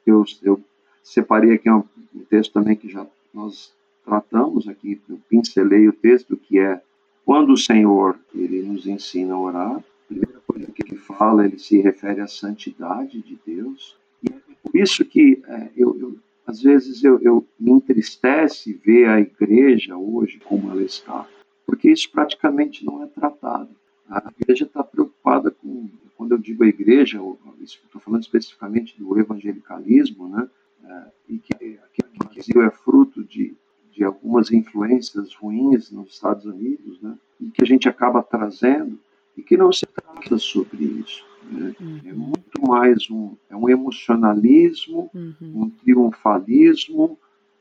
[0.05, 0.61] eu, eu
[1.03, 1.83] separei aqui um,
[2.15, 3.73] um texto também que já nós
[4.03, 6.81] tratamos aqui, eu pincelei o texto que é
[7.25, 11.79] quando o Senhor ele nos ensina a orar, primeira coisa que ele fala, ele se
[11.79, 13.97] refere à santidade de Deus.
[14.21, 19.07] E é por isso que é, eu, eu, às vezes eu, eu me entristece ver
[19.07, 21.27] a igreja hoje como ela está,
[21.65, 23.69] porque isso praticamente não é tratado.
[24.09, 27.19] A igreja está preocupada com, quando eu digo a igreja,
[27.61, 30.49] estou falando especificamente do evangelicalismo, né?
[30.83, 33.55] É, e que aquilo que é fruto de
[33.91, 38.97] de algumas influências ruins nos Estados Unidos, né, e que a gente acaba trazendo
[39.41, 41.25] e que não se trata sobre isso.
[41.51, 41.73] Né?
[41.79, 41.99] Uhum.
[42.05, 45.35] É muito mais um, é um emocionalismo, uhum.
[45.41, 47.17] um triunfalismo,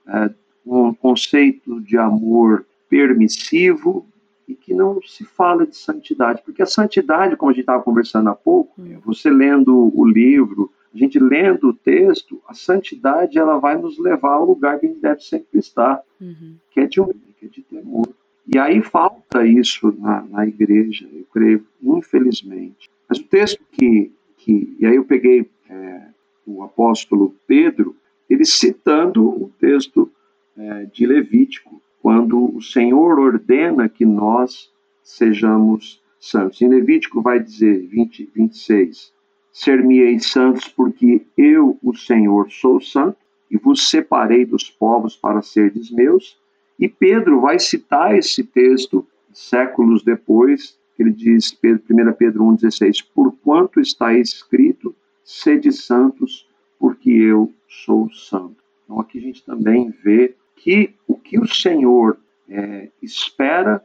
[0.06, 0.30] é,
[0.64, 4.06] um conceito de amor permissivo
[4.46, 8.28] e que não se fala de santidade, porque a santidade, como a gente estava conversando
[8.28, 9.00] há pouco, uhum.
[9.02, 14.34] você lendo o livro, a gente lendo o texto, a santidade ela vai nos levar
[14.34, 16.56] ao lugar que a gente deve sempre estar, uhum.
[16.70, 18.08] que é de humilde, que é de temor.
[18.46, 22.88] E aí falta isso na, na igreja, eu creio, infelizmente.
[23.08, 26.02] Mas o texto que, que e aí eu peguei é,
[26.46, 27.96] o apóstolo Pedro,
[28.28, 30.10] ele citando o texto
[30.56, 34.72] é, de Levítico, quando o Senhor ordena que nós
[35.02, 36.60] sejamos santos.
[36.62, 39.12] Em Levítico vai dizer 20, 26,
[39.52, 43.18] Ser-me-eis santos, porque eu, o Senhor, sou santo,
[43.50, 46.39] e vos separei dos povos para serdes meus.
[46.80, 54.14] E Pedro vai citar esse texto séculos depois, ele diz, 1 Pedro 1,16: Porquanto está
[54.14, 58.56] escrito, sede santos, porque eu sou santo.
[58.84, 62.18] Então aqui a gente também vê que o que o Senhor
[62.48, 63.84] é, espera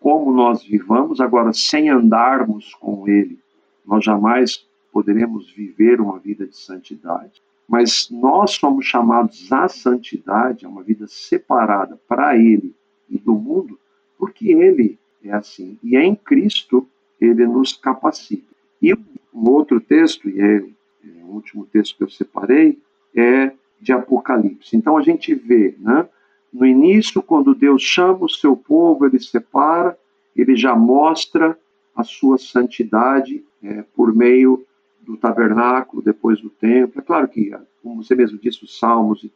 [0.00, 3.38] como nós vivamos, agora sem andarmos com Ele,
[3.84, 7.42] nós jamais poderemos viver uma vida de santidade.
[7.68, 12.74] Mas nós somos chamados à santidade, a uma vida separada para Ele
[13.10, 13.78] e do mundo,
[14.18, 15.78] porque Ele é assim.
[15.82, 16.86] E é em Cristo
[17.20, 18.54] Ele nos capacita.
[18.80, 22.78] E um outro texto, e é, é o último texto que eu separei,
[23.14, 24.76] é de Apocalipse.
[24.76, 26.08] Então a gente vê, né?
[26.52, 29.98] No início, quando Deus chama o seu povo, ele separa,
[30.34, 31.58] ele já mostra
[31.94, 34.64] a sua santidade é, por meio
[35.06, 37.00] do tabernáculo, depois do templo.
[37.00, 37.52] É claro que,
[37.82, 39.26] como você mesmo disse, os salmos,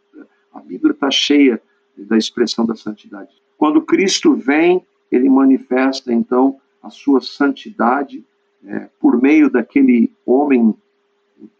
[0.53, 1.63] a Bíblia está cheia
[1.97, 3.31] da expressão da santidade.
[3.57, 8.25] Quando Cristo vem, ele manifesta então a sua santidade
[8.65, 10.75] é, por meio daquele homem,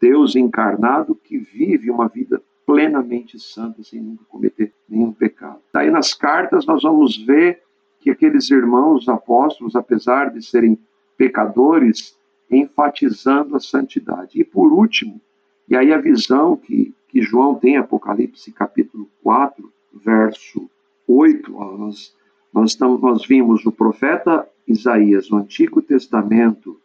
[0.01, 5.59] Deus encarnado, que vive uma vida plenamente santa, sem nunca cometer nenhum pecado.
[5.73, 7.63] Daí nas cartas nós vamos ver
[8.01, 10.79] que aqueles irmãos apóstolos, apesar de serem
[11.17, 12.17] pecadores,
[12.51, 14.41] enfatizando a santidade.
[14.41, 15.21] E por último,
[15.69, 20.69] e aí a visão que, que João tem, Apocalipse capítulo 4, verso
[21.07, 22.15] 8, ó, nós,
[22.53, 26.79] nós, estamos, nós vimos o profeta Isaías no Antigo Testamento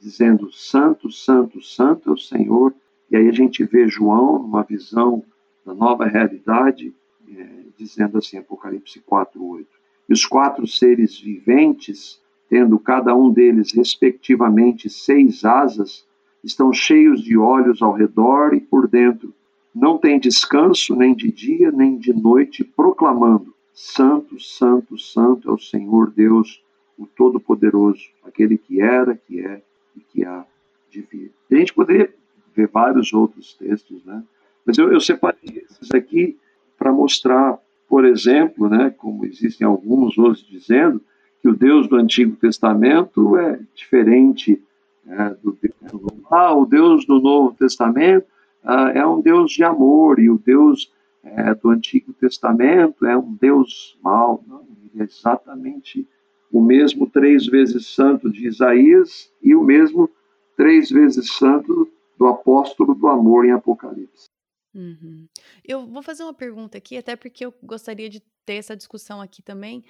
[0.00, 2.74] dizendo santo, santo, santo é o Senhor,
[3.10, 5.22] e aí a gente vê João numa visão
[5.64, 6.94] da nova realidade,
[7.28, 7.46] é,
[7.76, 9.68] dizendo assim, Apocalipse 4, 8.
[10.08, 16.04] E os quatro seres viventes tendo cada um deles, respectivamente, seis asas,
[16.42, 19.32] estão cheios de olhos ao redor e por dentro.
[19.72, 25.58] Não tem descanso nem de dia nem de noite, proclamando: Santo, Santo, Santo é o
[25.58, 26.60] Senhor Deus,
[26.98, 29.62] o Todo-Poderoso, aquele que era, que é
[29.96, 30.44] e que há
[30.90, 31.32] de vir.
[31.50, 32.12] a gente poderia
[32.54, 34.24] ver vários outros textos, né?
[34.66, 36.36] Mas eu, eu separei esses aqui
[36.76, 41.00] para mostrar, por exemplo, né, como existem alguns outros dizendo,
[41.40, 44.62] que o Deus do Antigo Testamento é diferente
[45.06, 46.12] é, do Deus.
[46.30, 48.26] Ah, o Deus do Novo Testamento
[48.62, 53.34] ah, é um Deus de amor e o Deus é, do Antigo Testamento é um
[53.34, 54.44] Deus mau.
[54.46, 54.66] Não,
[54.96, 56.06] é exatamente
[56.52, 60.10] o mesmo três vezes santo de Isaías e o mesmo
[60.56, 64.26] três vezes santo do apóstolo do amor em Apocalipse.
[64.74, 65.26] Uhum.
[65.64, 69.42] Eu vou fazer uma pergunta aqui, até porque eu gostaria de ter essa discussão aqui
[69.42, 69.84] também.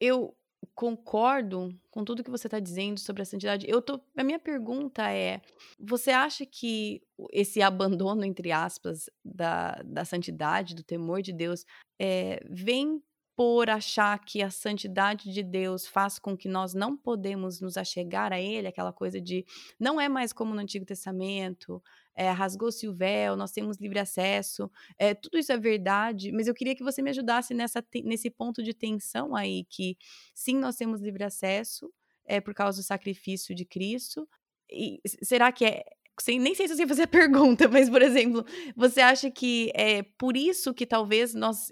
[0.00, 0.34] Eu
[0.74, 3.66] concordo com tudo que você está dizendo sobre a santidade.
[3.68, 5.40] Eu tô, a minha pergunta é:
[5.78, 7.02] você acha que
[7.32, 11.64] esse abandono, entre aspas, da, da santidade, do temor de Deus,
[12.00, 13.02] é, vem
[13.36, 18.32] por achar que a santidade de Deus faz com que nós não podemos nos achegar
[18.32, 19.46] a Ele, aquela coisa de
[19.78, 21.80] não é mais como no Antigo Testamento,
[22.18, 26.54] é, rasgou-se o véu, nós temos livre acesso, é, tudo isso é verdade, mas eu
[26.54, 29.96] queria que você me ajudasse nessa, nesse ponto de tensão aí, que
[30.34, 31.88] sim, nós temos livre acesso,
[32.26, 34.28] é por causa do sacrifício de Cristo,
[34.68, 35.84] e será que é,
[36.20, 38.44] sem, nem sei se você ia fazer a pergunta, mas, por exemplo,
[38.74, 41.68] você acha que é por isso que talvez nós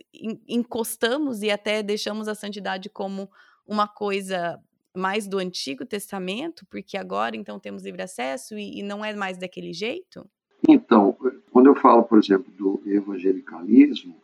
[0.47, 3.29] encostamos e até deixamos a santidade como
[3.67, 4.63] uma coisa
[4.95, 9.37] mais do Antigo Testamento, porque agora então temos livre acesso e, e não é mais
[9.37, 10.25] daquele jeito?
[10.69, 11.17] Então,
[11.51, 14.17] quando eu falo, por exemplo, do evangelicalismo,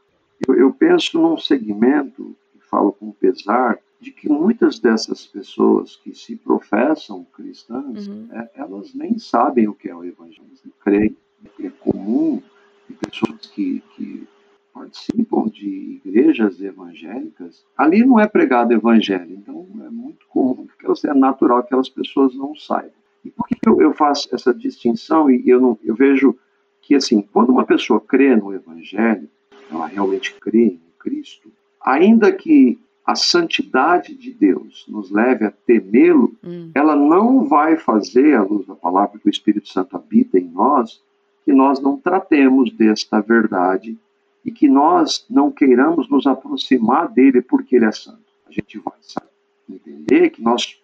[0.46, 2.34] eu, eu penso num segmento,
[2.70, 8.28] falo com pesar, de que muitas dessas pessoas que se professam cristãs, uhum.
[8.32, 10.48] é, elas nem sabem o que é o evangelho.
[10.82, 11.16] Creem
[11.56, 12.42] que é comum
[12.86, 14.26] que pessoas que, que
[14.72, 21.14] participam de igrejas evangélicas, ali não é pregado evangelho, então é muito comum, porque é
[21.14, 23.01] natural que aquelas pessoas não saibam.
[23.24, 26.36] E por que eu, eu faço essa distinção e eu, não, eu vejo
[26.80, 29.28] que, assim, quando uma pessoa crê no evangelho,
[29.70, 31.50] ela realmente crê em Cristo,
[31.80, 36.70] ainda que a santidade de Deus nos leve a temê-lo, hum.
[36.74, 41.02] ela não vai fazer, à luz da palavra que o Espírito Santo habita em nós,
[41.44, 43.98] que nós não tratemos desta verdade
[44.44, 48.22] e que nós não queiramos nos aproximar dele porque ele é santo.
[48.46, 49.26] A gente vai sabe,
[49.68, 50.80] entender que nós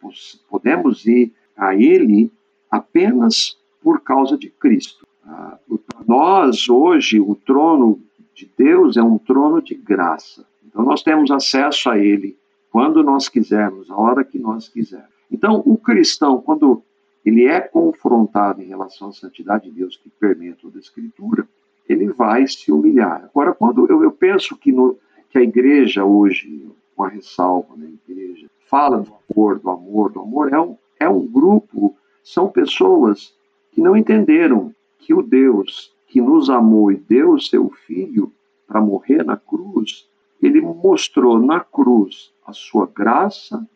[0.49, 2.31] podemos ir a ele
[2.71, 5.07] apenas por causa de Cristo.
[5.27, 5.59] Ah,
[6.07, 8.01] nós, hoje, o trono
[8.35, 10.47] de Deus é um trono de graça.
[10.67, 12.37] Então nós temos acesso a ele
[12.71, 15.11] quando nós quisermos, a hora que nós quisermos.
[15.31, 16.83] Então o cristão, quando
[17.25, 21.47] ele é confrontado em relação à santidade de Deus que permeia toda a Escritura,
[21.89, 23.25] ele vai se humilhar.
[23.25, 24.97] Agora, quando eu, eu penso que, no,
[25.31, 30.13] que a igreja hoje, com a ressalva, né, a igreja, fala do amor, do amor,
[30.13, 33.35] do amor, é um, é um grupo, são pessoas
[33.73, 38.33] que não entenderam que o Deus que nos amou e deu o seu Filho
[38.67, 40.07] para morrer na cruz,
[40.43, 43.67] ele mostrou na cruz a sua graça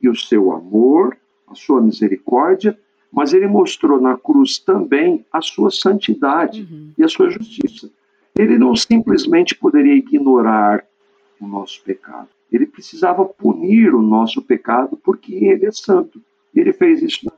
[0.00, 1.16] e o seu amor,
[1.46, 2.78] a sua misericórdia,
[3.12, 6.92] mas ele mostrou na cruz também a sua santidade uhum.
[6.96, 7.90] e a sua justiça.
[8.36, 10.84] Ele não simplesmente poderia ignorar
[11.40, 12.28] o nosso pecado.
[12.50, 16.20] Ele precisava punir o nosso pecado porque ele é santo.
[16.54, 17.32] Ele fez isso na.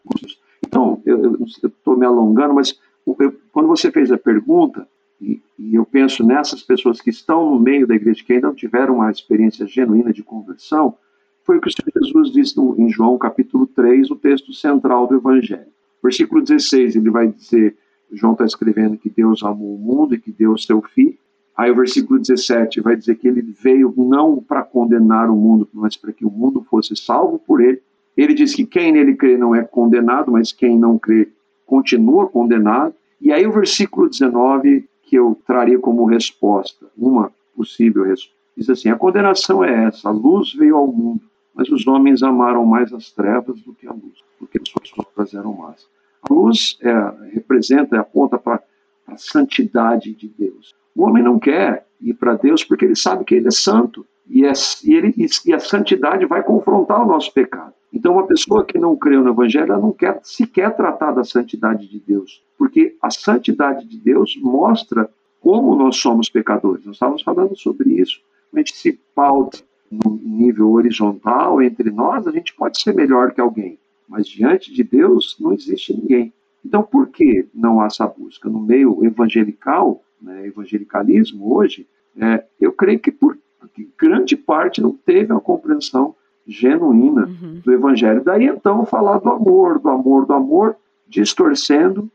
[0.66, 4.88] Então, eu estou me alongando, mas eu, quando você fez a pergunta,
[5.20, 8.54] e, e, eu penso nessas pessoas que estão no meio da igreja, que ainda não
[8.54, 10.96] tiveram uma experiência genuína de conversão,
[11.44, 15.06] foi o que o Senhor Jesus disse no, em João capítulo 3, o texto central
[15.06, 15.66] do Evangelho.
[16.02, 17.76] Versículo 16, ele vai dizer,
[18.12, 21.16] João está escrevendo que Deus amou o mundo e que deu o seu Filho.
[21.56, 25.96] Aí o versículo 17 vai dizer que ele veio não para condenar o mundo, mas
[25.96, 27.80] para que o mundo fosse salvo por ele.
[28.16, 31.28] Ele diz que quem nele crê não é condenado, mas quem não crê
[31.66, 32.94] continua condenado.
[33.20, 38.88] E aí o versículo 19 que eu traria como resposta, uma possível resposta, diz assim:
[38.88, 41.22] a condenação é essa, a luz veio ao mundo,
[41.54, 45.34] mas os homens amaram mais as trevas do que a luz, porque as suas obras
[45.34, 45.86] eram más.
[46.22, 46.92] A luz é,
[47.32, 48.62] representa, aponta para
[49.06, 50.74] a santidade de Deus.
[50.94, 54.06] O homem não quer ir para Deus porque ele sabe que ele é santo.
[54.28, 54.52] E, é,
[54.84, 55.14] e, ele,
[55.44, 57.72] e a santidade vai confrontar o nosso pecado.
[57.92, 61.88] Então, uma pessoa que não crê no Evangelho, ela não quer sequer tratar da santidade
[61.88, 65.08] de Deus, porque a santidade de Deus mostra
[65.40, 66.84] como nós somos pecadores.
[66.84, 68.20] Nós estávamos falando sobre isso.
[68.52, 69.58] A gente se pauta
[69.90, 73.78] no nível horizontal entre nós, a gente pode ser melhor que alguém,
[74.08, 76.32] mas diante de Deus não existe ninguém.
[76.64, 78.48] Então, por que não há essa busca?
[78.48, 81.86] No meio evangelical, né, evangelicalismo hoje,
[82.18, 83.36] é, eu creio que por
[83.74, 86.14] que grande parte não teve uma compreensão
[86.46, 87.60] genuína uhum.
[87.64, 88.22] do Evangelho.
[88.22, 90.76] Daí então falar do amor, do amor, do amor,
[91.08, 92.10] distorcendo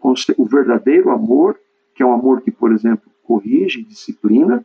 [0.00, 1.58] o, o verdadeiro amor,
[1.94, 4.64] que é um amor que, por exemplo, corrige, disciplina,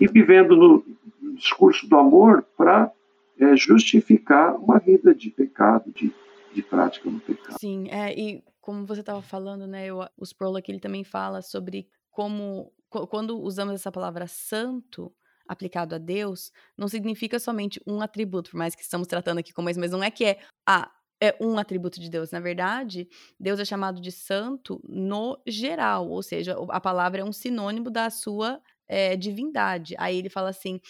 [0.00, 0.84] e vivendo no
[1.34, 2.92] discurso do amor para
[3.38, 6.12] é, justificar uma vida de pecado, de,
[6.52, 7.56] de prática no pecado.
[7.58, 11.40] Sim, é, e como você estava falando, né, eu, o Sproul aqui ele também fala
[11.40, 11.86] sobre
[12.16, 12.72] como
[13.10, 15.14] quando usamos essa palavra santo,
[15.46, 19.68] aplicado a Deus não significa somente um atributo, por mais que estamos tratando aqui como
[19.68, 20.90] isso, mas não é que é, ah,
[21.22, 22.30] é um atributo de Deus.
[22.30, 23.06] Na verdade,
[23.38, 28.08] Deus é chamado de santo no geral, ou seja, a palavra é um sinônimo da
[28.08, 29.94] sua é, divindade.
[29.98, 30.80] Aí ele fala assim: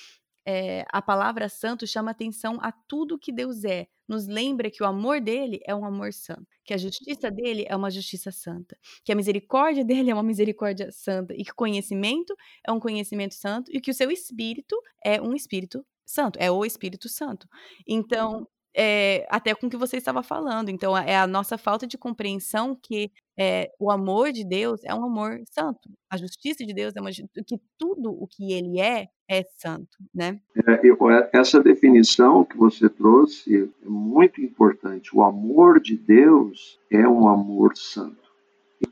[0.46, 3.86] é, a palavra santo chama atenção a tudo que Deus é.
[4.08, 7.74] Nos lembra que o amor dele é um amor santo, que a justiça dele é
[7.74, 12.32] uma justiça santa, que a misericórdia dele é uma misericórdia santa, e que o conhecimento
[12.64, 16.64] é um conhecimento santo, e que o seu espírito é um espírito santo, é o
[16.64, 17.48] Espírito Santo.
[17.86, 20.68] Então, é, até com o que você estava falando.
[20.68, 25.04] Então, é a nossa falta de compreensão que é, o amor de Deus é um
[25.04, 25.90] amor santo.
[26.10, 30.40] A justiça de Deus é uma que tudo o que Ele é é santo, né?
[30.66, 30.96] É, eu,
[31.32, 35.14] essa definição que você trouxe é muito importante.
[35.14, 38.26] O amor de Deus é um amor santo.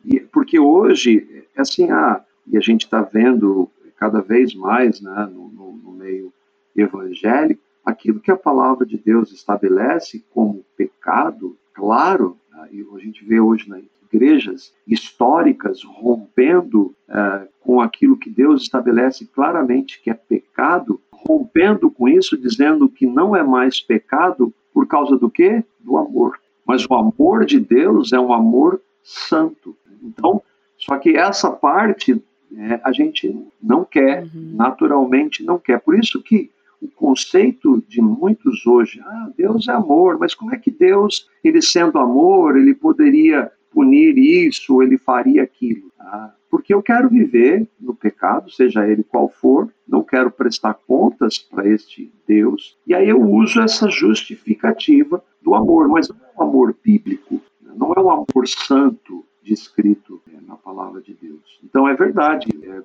[0.04, 5.28] E, porque hoje, é assim, ah, e a gente está vendo cada vez mais né,
[5.32, 6.32] no, no, no meio
[6.76, 13.24] evangélico, aquilo que a palavra de Deus estabelece como pecado, claro, né, e a gente
[13.24, 13.84] vê hoje nas
[14.14, 22.08] igrejas históricas rompendo uh, com aquilo que Deus estabelece claramente que é pecado, rompendo com
[22.08, 25.64] isso, dizendo que não é mais pecado por causa do quê?
[25.80, 26.38] Do amor.
[26.66, 29.76] Mas o amor de Deus é um amor santo.
[30.02, 30.42] Então,
[30.76, 34.54] só que essa parte né, a gente não quer, uhum.
[34.54, 35.80] naturalmente não quer.
[35.80, 36.50] Por isso que
[36.80, 41.62] o conceito de muitos hoje, ah, Deus é amor, mas como é que Deus, ele
[41.62, 45.90] sendo amor, ele poderia punir isso, ele faria aquilo?
[45.98, 51.36] Ah, porque eu quero viver no pecado, seja ele qual for, não quero prestar contas
[51.38, 56.42] para este Deus, e aí eu uso essa justificativa do amor, mas não é um
[56.42, 57.40] amor bíblico,
[57.76, 61.58] não é um amor santo descrito na palavra de Deus.
[61.62, 62.82] Então é verdade, é,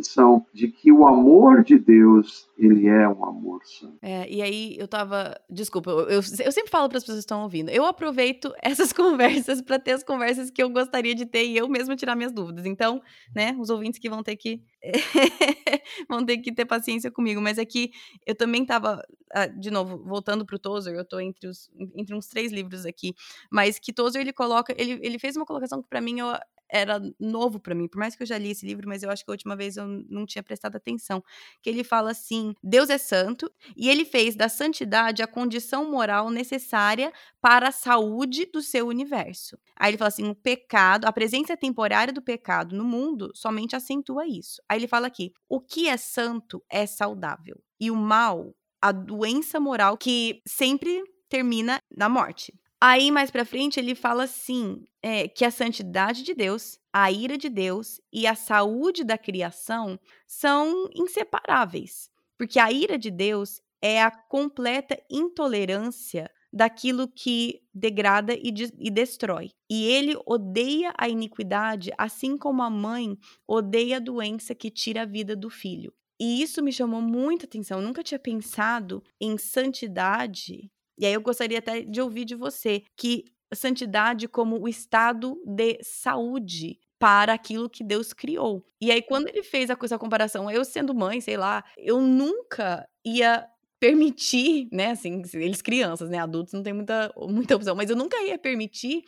[0.00, 3.98] definição de que o amor de Deus, ele é um amor santo.
[4.02, 7.24] É, e aí eu tava, desculpa, eu, eu, eu sempre falo para as pessoas que
[7.24, 11.44] estão ouvindo, eu aproveito essas conversas para ter as conversas que eu gostaria de ter
[11.44, 12.66] e eu mesmo tirar minhas dúvidas.
[12.66, 13.00] Então,
[13.34, 14.62] né, os ouvintes que vão ter que
[16.08, 17.90] vão ter que ter paciência comigo, mas é que
[18.26, 22.26] eu também tava, ah, de novo, voltando pro Tozer, eu tô entre, os, entre uns
[22.26, 23.14] três livros aqui,
[23.50, 26.28] mas que Tozer, ele coloca, ele, ele fez uma colocação que para mim eu,
[26.70, 29.24] era novo para mim, por mais que eu já li esse livro, mas eu acho
[29.24, 31.22] que a última vez eu não tinha prestado atenção,
[31.62, 36.30] que ele fala assim: Deus é santo e ele fez da santidade a condição moral
[36.30, 39.58] necessária para a saúde do seu universo.
[39.76, 44.26] Aí ele fala assim: o pecado, a presença temporária do pecado no mundo somente acentua
[44.26, 44.62] isso.
[44.68, 49.58] Aí ele fala aqui: o que é santo é saudável e o mal, a doença
[49.58, 52.52] moral que sempre termina na morte.
[52.82, 57.36] Aí, mais pra frente, ele fala assim: é, que a santidade de Deus, a ira
[57.36, 62.10] de Deus e a saúde da criação são inseparáveis.
[62.38, 68.90] Porque a ira de Deus é a completa intolerância daquilo que degrada e, de, e,
[68.90, 69.50] destrói.
[69.68, 73.16] E ele odeia a iniquidade, assim como a mãe
[73.46, 75.92] odeia a doença que tira a vida do filho.
[76.18, 77.78] E isso me chamou muita atenção.
[77.78, 80.70] Eu nunca tinha pensado em santidade
[81.00, 85.78] e aí eu gostaria até de ouvir de você que santidade como o estado de
[85.82, 88.62] saúde para aquilo que Deus criou.
[88.80, 92.86] E aí quando ele fez a essa comparação, eu sendo mãe, sei lá, eu nunca
[93.04, 93.46] ia
[93.80, 98.22] permitir, né, assim, eles crianças, né, adultos não tem muita, muita opção, mas eu nunca
[98.22, 99.02] ia permitir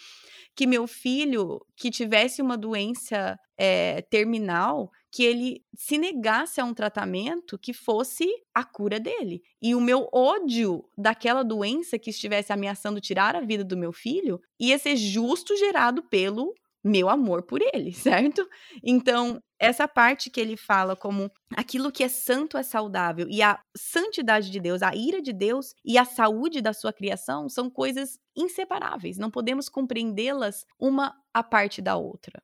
[0.56, 6.72] que meu filho que tivesse uma doença é, terminal que ele se negasse a um
[6.72, 9.42] tratamento que fosse a cura dele.
[9.60, 14.40] E o meu ódio daquela doença que estivesse ameaçando tirar a vida do meu filho
[14.58, 18.48] ia ser justo gerado pelo meu amor por ele, certo?
[18.82, 23.60] Então, essa parte que ele fala como aquilo que é santo é saudável e a
[23.76, 28.18] santidade de Deus, a ira de Deus e a saúde da sua criação são coisas
[28.34, 32.42] inseparáveis, não podemos compreendê-las uma a parte da outra.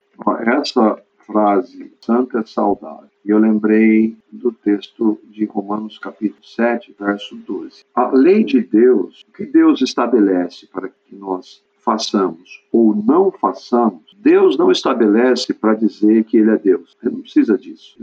[0.60, 7.36] Essa frase, santo é saudável, e eu lembrei do texto de Romanos capítulo 7, verso
[7.36, 7.84] 12.
[7.94, 14.02] A lei de Deus, o que Deus estabelece para que nós façamos ou não façamos,
[14.16, 16.96] Deus não estabelece para dizer que Ele é Deus.
[17.02, 17.96] Ele não precisa disso.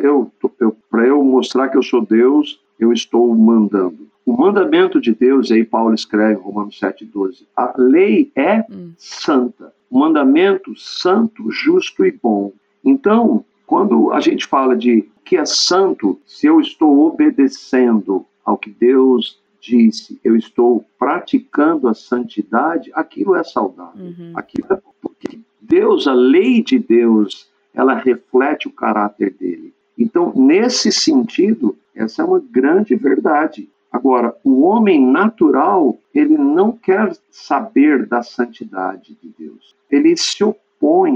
[0.00, 4.08] Eu, eu para eu mostrar que eu sou Deus, eu estou mandando.
[4.24, 8.92] O mandamento de Deus, aí Paulo escreve em Romanos 7,12, a lei é hum.
[8.96, 9.72] santa.
[9.90, 12.52] O mandamento santo, justo e bom.
[12.88, 18.70] Então, quando a gente fala de que é santo, se eu estou obedecendo ao que
[18.70, 24.06] Deus disse, eu estou praticando a santidade, aquilo é saudável.
[24.06, 24.32] Uhum.
[24.34, 29.74] Aquilo é porque Deus, a lei de Deus, ela reflete o caráter dele.
[29.98, 33.68] Então, nesse sentido, essa é uma grande verdade.
[33.92, 39.74] Agora, o homem natural, ele não quer saber da santidade de Deus.
[39.90, 40.67] Ele se opõe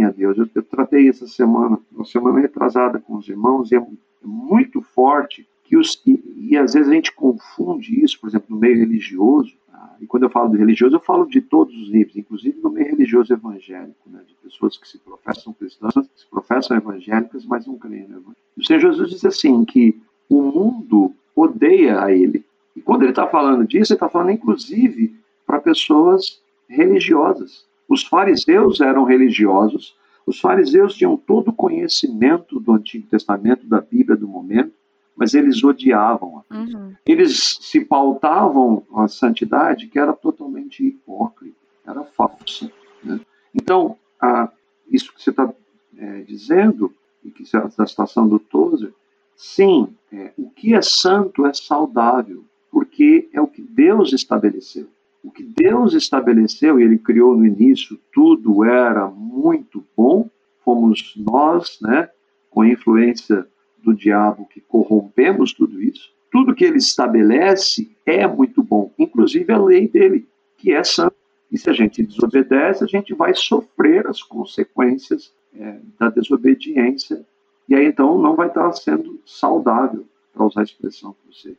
[0.05, 0.37] a Deus.
[0.39, 3.87] Eu, eu tratei essa semana, uma semana retrasada com os irmãos, e é,
[4.23, 8.61] muito forte que os, e, e, às vezes a gente confunde isso, por exemplo, no
[8.61, 9.97] meio religioso, tá?
[10.01, 12.91] e quando eu falo de religioso, eu falo de todos os níveis, inclusive no meio
[12.91, 14.21] religioso evangélico, né?
[14.27, 18.37] de pessoas que se professam cristãs, se professam evangélicas, mas não creem no evangelho.
[18.57, 19.99] O Senhor Jesus diz assim, que
[20.29, 22.45] o mundo odeia a ele,
[22.77, 25.17] e quando ele está falando disso, ele está falando inclusive
[25.47, 27.67] para pessoas religiosas.
[27.93, 34.17] Os fariseus eram religiosos, os fariseus tinham todo o conhecimento do Antigo Testamento, da Bíblia
[34.17, 34.73] do momento,
[35.15, 36.43] mas eles odiavam.
[36.51, 36.95] Uhum.
[37.05, 41.55] Eles se pautavam a santidade que era totalmente hipócrita,
[41.87, 42.73] era falsa.
[43.05, 43.21] Né?
[43.55, 44.51] Então, a,
[44.91, 45.53] isso que você está
[45.99, 47.45] é, dizendo, e que
[47.77, 48.95] da citação do Tozer,
[49.37, 54.89] sim, é, o que é santo é saudável porque é o que Deus estabeleceu.
[55.23, 60.29] O que Deus estabeleceu e ele criou no início, tudo era muito bom,
[60.65, 62.09] fomos nós, né,
[62.51, 63.47] com a influência
[63.83, 66.13] do diabo que corrompemos tudo isso.
[66.31, 71.15] Tudo que ele estabelece é muito bom, inclusive a lei dele, que é santa.
[71.51, 77.25] E se a gente desobedece, a gente vai sofrer as consequências é, da desobediência.
[77.69, 81.55] E aí então não vai estar sendo saudável, para usar a expressão que você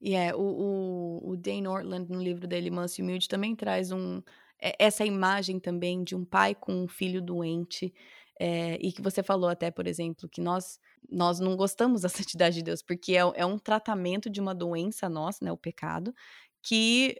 [0.00, 3.92] E é, o, o, o Dane Ortland, no livro dele, Manso e Humilde, também traz
[3.92, 4.22] um,
[4.60, 7.92] é, essa imagem também de um pai com um filho doente.
[8.40, 10.78] É, e que você falou até, por exemplo, que nós
[11.10, 15.08] nós não gostamos da santidade de Deus, porque é, é um tratamento de uma doença
[15.08, 16.14] nossa, né, o pecado,
[16.62, 17.16] que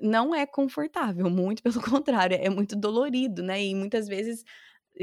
[0.00, 3.62] não é confortável, muito pelo contrário, é muito dolorido, né?
[3.62, 4.44] E muitas vezes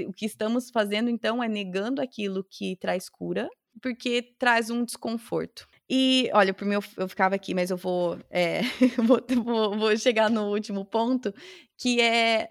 [0.07, 3.49] o que estamos fazendo então é negando aquilo que traz cura,
[3.81, 5.67] porque traz um desconforto.
[5.95, 8.61] E, olha, por mim eu, eu ficava aqui, mas eu vou, é,
[8.97, 11.31] vou, vou, vou chegar no último ponto,
[11.77, 12.49] que é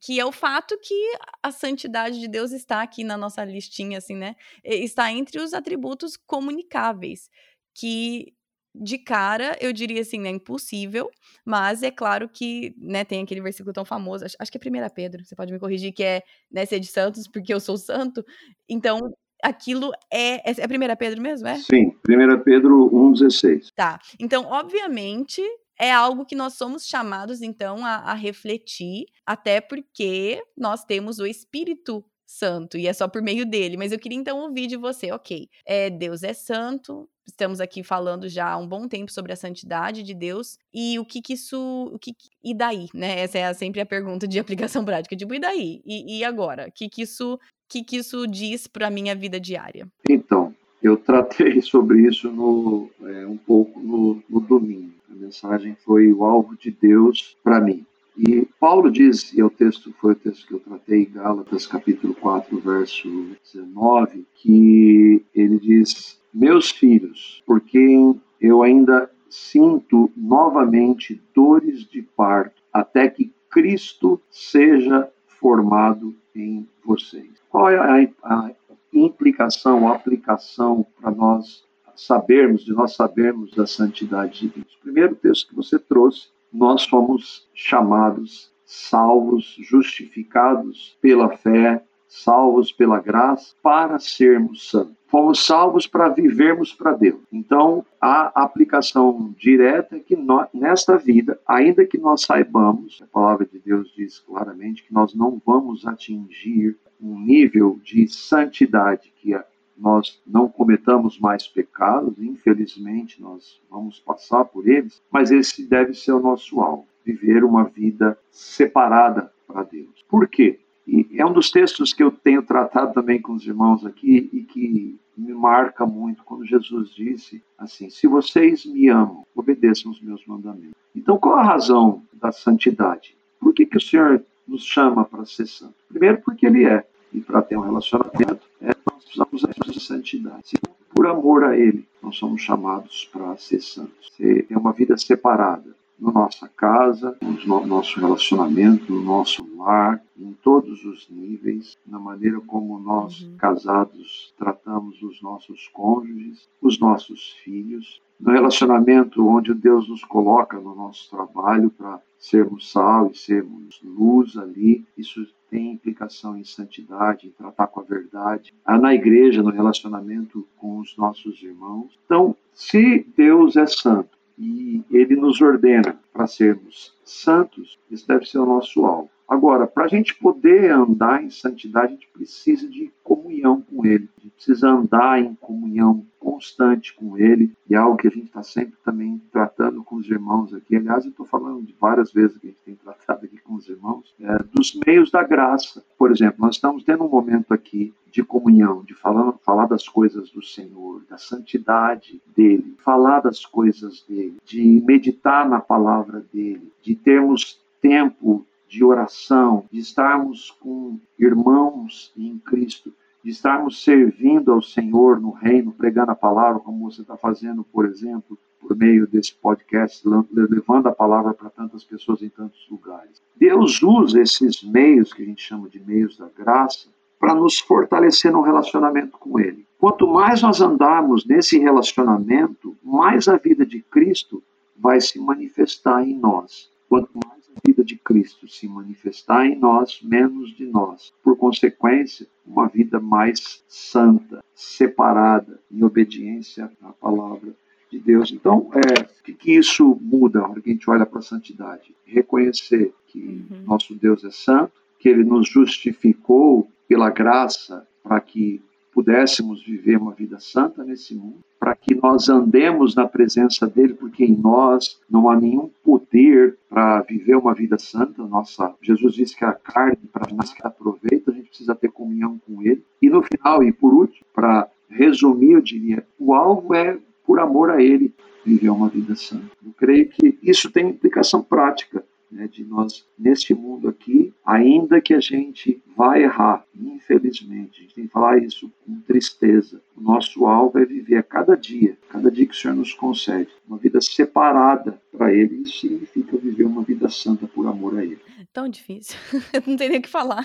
[0.00, 0.94] que é o fato que
[1.42, 4.34] a santidade de Deus está aqui na nossa listinha, assim, né?
[4.64, 7.30] Está entre os atributos comunicáveis,
[7.74, 8.34] que
[8.74, 11.10] de cara eu diria assim, é impossível,
[11.44, 14.90] mas é claro que, né, tem aquele versículo tão famoso, acho, acho que é 1
[14.90, 18.24] Pedro, você pode me corrigir, que é, né, ser de santos porque eu sou santo.
[18.68, 18.98] Então,
[19.42, 20.50] aquilo é.
[20.50, 21.56] É 1 Pedro mesmo, é?
[21.58, 23.68] Sim, 1 Pedro 1,16.
[23.74, 23.98] Tá.
[24.18, 25.42] Então, obviamente,
[25.78, 31.26] é algo que nós somos chamados, então, a, a, refletir, até porque nós temos o
[31.26, 33.76] Espírito Santo e é só por meio dele.
[33.76, 35.48] Mas eu queria então ouvir de você, ok?
[35.66, 40.02] É, Deus é santo, estamos aqui falando já há um bom tempo sobre a santidade
[40.02, 42.14] de Deus e o que que isso, o que
[42.44, 43.20] e daí, né?
[43.20, 45.80] Essa é sempre a pergunta de aplicação prática, tipo, e daí?
[45.84, 46.68] E, e agora?
[46.68, 47.38] O que que isso
[47.70, 49.86] que, que isso diz para a minha vida diária?
[50.08, 50.52] Então,
[50.82, 54.92] eu tratei sobre isso no, é, um pouco no, no domingo.
[55.08, 57.86] A mensagem foi o alvo de Deus para mim.
[58.18, 62.12] E Paulo diz, e é o texto foi o texto que eu tratei, Gálatas capítulo
[62.14, 63.08] 4, verso
[63.54, 72.60] 19, que ele diz: Meus filhos, por quem eu ainda sinto novamente dores de parto,
[72.72, 75.08] até que Cristo seja
[75.40, 77.30] formado em vocês.
[77.48, 78.50] Qual é a, a
[78.92, 81.64] implicação, a aplicação para nós
[81.96, 84.78] sabermos, de nós sabermos da santidade de Deus?
[84.82, 93.54] Primeiro texto que você trouxe, nós somos chamados, salvos, justificados pela fé, salvos pela graça,
[93.62, 94.98] para sermos santos.
[95.06, 97.20] Fomos salvos para vivermos para Deus.
[97.32, 103.46] Então, a aplicação direta é que nós, nesta vida, ainda que nós saibamos, a palavra
[103.46, 109.34] de Deus diz claramente que nós não vamos atingir um nível de santidade que
[109.76, 116.12] nós não cometamos mais pecados, infelizmente nós vamos passar por eles, mas esse deve ser
[116.12, 120.04] o nosso alvo, viver uma vida separada para Deus.
[120.08, 120.60] Por quê?
[120.86, 124.42] E é um dos textos que eu tenho tratado também com os irmãos aqui e
[124.42, 130.24] que me marca muito quando Jesus disse assim: Se vocês me amam, obedeçam os meus
[130.26, 130.74] mandamentos.
[130.94, 133.14] Então, qual a razão da santidade?
[133.38, 135.74] Por que, que o Senhor nos chama para ser santo?
[135.88, 136.84] Primeiro, porque Ele é.
[137.12, 140.48] E para ter um relacionamento, é, nós precisamos de santidade.
[140.48, 144.10] Segundo, por amor a Ele, nós somos chamados para ser santos.
[144.20, 150.84] É uma vida separada na nossa casa, no nosso relacionamento, no nosso lar, em todos
[150.84, 153.36] os níveis, na maneira como nós, uhum.
[153.36, 160.74] casados, tratamos os nossos cônjuges, os nossos filhos, no relacionamento onde Deus nos coloca no
[160.74, 167.30] nosso trabalho para sermos sal e sermos luz ali, isso tem implicação em santidade, em
[167.30, 168.54] tratar com a verdade.
[168.64, 171.98] Ah, na igreja, no relacionamento com os nossos irmãos.
[172.04, 178.38] Então, se Deus é santo, e ele nos ordena para sermos santos, isso deve ser
[178.38, 179.10] o nosso alvo.
[179.28, 184.08] Agora, para a gente poder andar em santidade, a gente precisa de comunhão com Ele.
[184.40, 187.52] Precisa andar em comunhão constante com Ele.
[187.68, 190.76] E é algo que a gente está sempre também tratando com os irmãos aqui.
[190.76, 193.68] Aliás, eu estou falando de várias vezes que a gente tem tratado aqui com os
[193.68, 195.84] irmãos, é, dos meios da graça.
[195.98, 200.30] Por exemplo, nós estamos tendo um momento aqui de comunhão, de falar, falar das coisas
[200.30, 206.94] do Senhor, da santidade dele, falar das coisas dele, de meditar na palavra dele, de
[206.94, 212.92] termos tempo de oração, de estarmos com irmãos em Cristo,
[213.22, 217.86] de estarmos servindo ao Senhor no reino, pregando a palavra, como você está fazendo, por
[217.86, 220.02] exemplo, por meio desse podcast,
[220.32, 223.20] levando a palavra para tantas pessoas em tantos lugares.
[223.36, 228.32] Deus usa esses meios, que a gente chama de meios da graça, para nos fortalecer
[228.32, 229.66] no relacionamento com Ele.
[229.78, 234.42] Quanto mais nós andarmos nesse relacionamento, mais a vida de Cristo
[234.76, 236.70] vai se manifestar em nós.
[236.88, 241.12] Quanto mais vida de Cristo se manifestar em nós, menos de nós.
[241.22, 247.54] Por consequência, uma vida mais santa, separada, em obediência à palavra
[247.90, 248.30] de Deus.
[248.32, 251.94] Então, é, o que, que isso muda que a gente olha para a santidade?
[252.04, 253.18] Reconhecer que
[253.50, 253.62] uhum.
[253.66, 258.62] nosso Deus é santo, que ele nos justificou pela graça para que
[258.92, 264.24] pudéssemos viver uma vida santa nesse mundo, para que nós andemos na presença dele, porque
[264.24, 268.22] em nós não há nenhum poder para viver uma vida santa.
[268.22, 272.40] Nossa, Jesus disse que a carne para nós que aproveita, a gente precisa ter comunhão
[272.46, 272.82] com ele.
[273.00, 277.70] E no final e por último, para resumir, eu diria, o alvo é por amor
[277.70, 278.12] a ele
[278.44, 279.46] viver uma vida santa.
[279.64, 285.12] Eu creio que isso tem implicação prática né, de nós, neste mundo aqui, ainda que
[285.12, 286.64] a gente vai errar,
[287.00, 289.80] infelizmente, a gente tem que falar isso com tristeza.
[289.96, 293.48] O nosso alvo é viver a cada dia, cada dia que o Senhor nos concede,
[293.66, 295.62] uma vida separada para Ele.
[295.62, 298.20] Isso significa viver uma vida santa por amor a Ele.
[298.52, 299.16] Tão difícil,
[299.64, 300.44] não tem nem o que falar.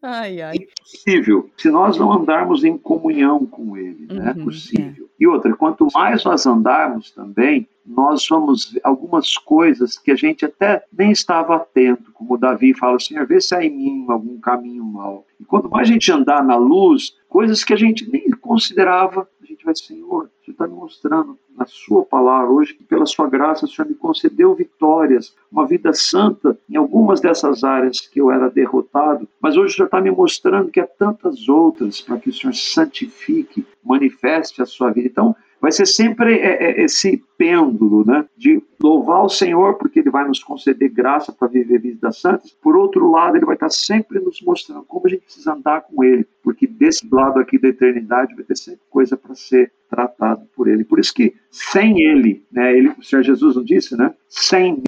[0.00, 0.54] ai, ai.
[0.54, 5.06] Impossível, se nós não andarmos em comunhão com Ele, uhum, não é possível.
[5.06, 5.08] É.
[5.18, 10.44] E outra, quanto mais nós andarmos também, nós vamos ver algumas coisas que a gente
[10.44, 14.84] até nem estava atento, como Davi fala, Senhor, vê se há em mim algum caminho
[14.84, 15.26] mau.
[15.40, 19.46] E quanto mais a gente andar na luz, coisas que a gente nem considerava, a
[19.46, 23.68] gente vai, Senhor, está me mostrando na sua palavra hoje que pela sua graça o
[23.68, 29.28] Senhor me concedeu vitórias, uma vida santa em algumas dessas áreas que eu era derrotado,
[29.40, 32.52] mas hoje o Senhor está me mostrando que há tantas outras para que o Senhor
[32.54, 35.06] santifique, manifeste a sua vida.
[35.06, 40.10] Então, vai ser sempre é, é, esse pêndulo, né, de louvar o Senhor porque Ele
[40.10, 42.52] vai nos conceder graça para viver vidas santas.
[42.62, 46.02] Por outro lado, Ele vai estar sempre nos mostrando como a gente precisa andar com
[46.02, 50.68] Ele, porque desse lado aqui da eternidade vai ter sempre coisa para ser tratado por
[50.68, 50.84] Ele.
[50.84, 54.82] Por isso que sem Ele, né, Ele, o Senhor Jesus não disse, né, sem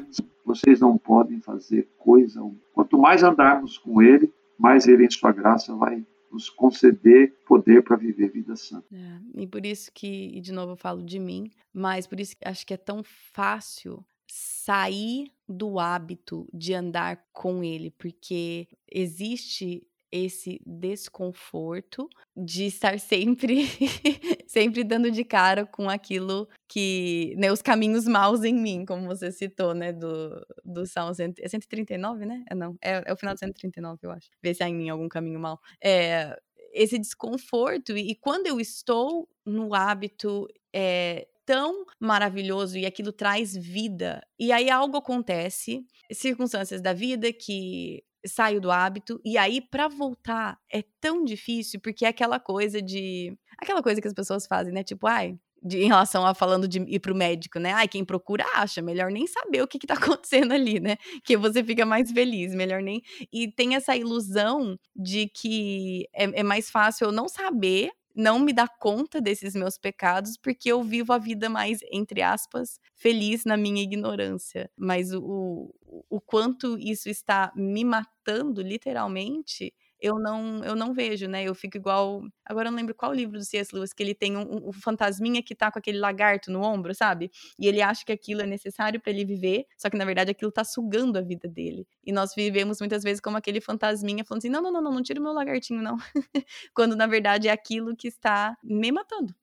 [0.45, 2.61] vocês não podem fazer coisa alguma.
[2.75, 7.97] Quanto mais andarmos com Ele, mais Ele em Sua graça vai nos conceder poder para
[7.97, 8.87] viver vida santa.
[8.93, 12.37] É, e por isso que, e de novo eu falo de mim, mas por isso
[12.37, 19.85] que acho que é tão fácil sair do hábito de andar com ele, porque existe
[20.13, 23.67] esse desconforto de estar sempre
[24.47, 29.31] sempre dando de cara com aquilo que, né, os caminhos maus em mim, como você
[29.31, 32.45] citou, né, do, do Salmo 139, é né?
[32.51, 34.29] É, não, é, é o final do 139, eu acho.
[34.43, 35.61] Ver se há em mim algum caminho mau.
[35.83, 36.37] É,
[36.73, 43.57] esse desconforto, e, e quando eu estou no hábito é, tão maravilhoso e aquilo traz
[43.57, 44.23] vida.
[44.39, 50.59] E aí algo acontece, circunstâncias da vida que saio do hábito e aí para voltar
[50.73, 54.83] é tão difícil porque é aquela coisa de aquela coisa que as pessoas fazem, né?
[54.83, 57.73] Tipo, ai, de, em relação a falando de ir pro médico, né?
[57.73, 60.97] Ai, quem procura acha, melhor nem saber o que, que tá acontecendo ali, né?
[61.25, 63.03] Que você fica mais feliz, melhor nem.
[63.33, 68.53] E tem essa ilusão de que é, é mais fácil eu não saber não me
[68.53, 73.57] dar conta desses meus pecados, porque eu vivo a vida mais, entre aspas, feliz na
[73.57, 74.71] minha ignorância.
[74.77, 81.29] Mas o, o, o quanto isso está me matando, literalmente, eu não eu não vejo,
[81.29, 81.45] né?
[81.45, 82.23] Eu fico igual.
[82.45, 83.75] Agora eu não lembro qual livro do C.S.
[83.75, 87.31] Lewis que ele tem um, um, fantasminha que tá com aquele lagarto no ombro, sabe?
[87.59, 90.51] E ele acha que aquilo é necessário para ele viver, só que na verdade aquilo
[90.51, 91.87] tá sugando a vida dele.
[92.05, 95.03] E nós vivemos muitas vezes como aquele fantasminha falando assim: não, não, não, não, não
[95.03, 95.99] tira o meu lagartinho, não.
[96.75, 99.35] Quando na verdade é aquilo que está me matando.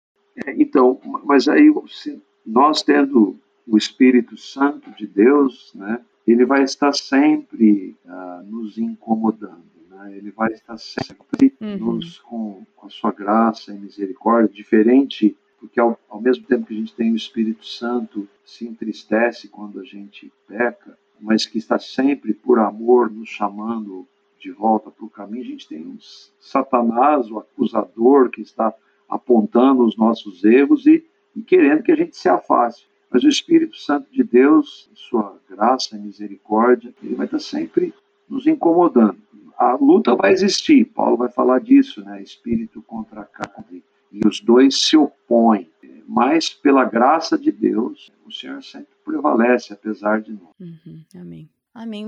[0.45, 1.71] É, então, mas aí
[2.45, 6.01] nós tendo o Espírito Santo de Deus, né?
[6.25, 10.15] Ele vai estar sempre uh, nos incomodando né?
[10.15, 11.95] Ele vai estar sempre uhum.
[11.95, 16.73] nos, com, com a sua graça e misericórdia, diferente, porque ao, ao mesmo tempo que
[16.73, 21.79] a gente tem o Espírito Santo, se entristece quando a gente peca, mas que está
[21.79, 24.07] sempre por amor nos chamando
[24.39, 25.97] de volta para o caminho, a gente tem um
[26.39, 28.71] Satanás, o acusador, que está
[29.09, 31.03] apontando os nossos erros e,
[31.35, 32.87] e querendo que a gente se afaste.
[33.09, 37.93] Mas o Espírito Santo de Deus, sua graça e misericórdia, ele vai estar sempre
[38.29, 39.17] nos incomodando.
[39.57, 42.21] A luta vai existir, Paulo vai falar disso, né?
[42.21, 43.83] Espírito contra carne.
[44.11, 45.69] E os dois se opõem.
[46.07, 50.53] Mas pela graça de Deus, o Senhor sempre prevalece, apesar de nós.
[50.59, 51.49] Uhum, amém.
[51.73, 52.05] Amém.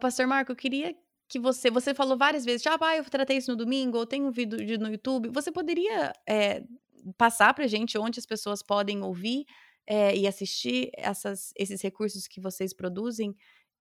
[0.00, 0.94] Pastor Marco, eu queria
[1.28, 1.70] que você.
[1.70, 4.78] Você falou várias vezes, já ah, eu tratei isso no domingo, ou tenho um vídeo
[4.78, 5.28] no YouTube.
[5.30, 6.62] Você poderia é,
[7.18, 9.44] passar para gente onde as pessoas podem ouvir
[9.86, 13.34] é, e assistir essas, esses recursos que vocês produzem?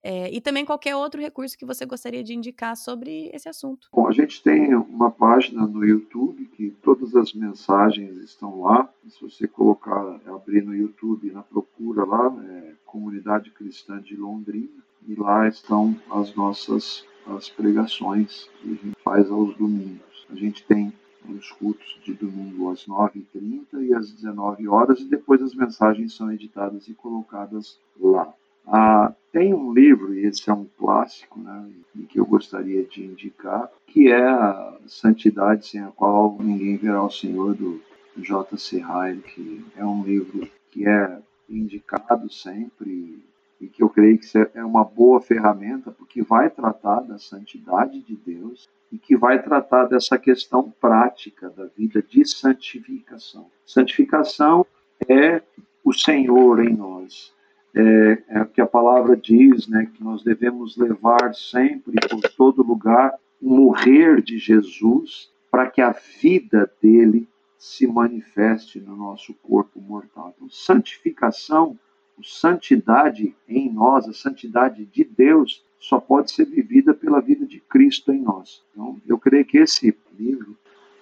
[0.03, 3.87] É, e também qualquer outro recurso que você gostaria de indicar sobre esse assunto.
[3.93, 8.91] Bom, a gente tem uma página no YouTube que todas as mensagens estão lá.
[9.07, 15.15] Se você colocar, abrir no YouTube, na procura lá, é Comunidade Cristã de Londrina, e
[15.15, 20.25] lá estão as nossas as pregações que a gente faz aos domingos.
[20.29, 20.91] A gente tem
[21.29, 26.31] os cultos de domingo às 9h30 e às 19 horas e depois as mensagens são
[26.31, 28.33] editadas e colocadas lá.
[28.68, 31.70] Ah, tem um livro, e esse é um clássico, né,
[32.09, 37.09] que eu gostaria de indicar, que é a Santidade Sem a Qual Ninguém Verá o
[37.09, 37.82] Senhor, do
[38.18, 38.78] J.C.
[38.80, 43.22] Ryle, que é um livro que é indicado sempre
[43.59, 48.16] e que eu creio que é uma boa ferramenta, porque vai tratar da santidade de
[48.16, 53.45] Deus e que vai tratar dessa questão prática da vida de santificação.
[53.66, 54.66] Santificação
[55.07, 55.41] é
[55.84, 57.32] o Senhor em nós.
[57.74, 63.13] É, é que a palavra diz, né, que nós devemos levar sempre por todo lugar
[63.41, 70.34] o morrer de Jesus para que a vida dele se manifeste no nosso corpo mortal.
[70.36, 71.78] Então, santificação
[72.24, 78.11] santidade em nós, a santidade de Deus, só pode ser vivida pela vida de Cristo
[78.11, 78.61] em nós.
[78.72, 80.55] Então, eu creio que esse livro,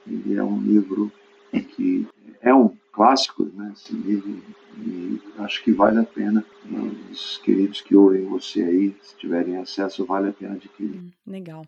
[0.07, 1.11] ele é um livro
[1.51, 2.07] que
[2.41, 4.41] é um clássico, né, esse livro,
[4.77, 9.57] e acho que vale a pena, né, os queridos que ouvem você aí, se tiverem
[9.57, 10.97] acesso, vale a pena adquirir.
[10.97, 11.65] Hum, legal.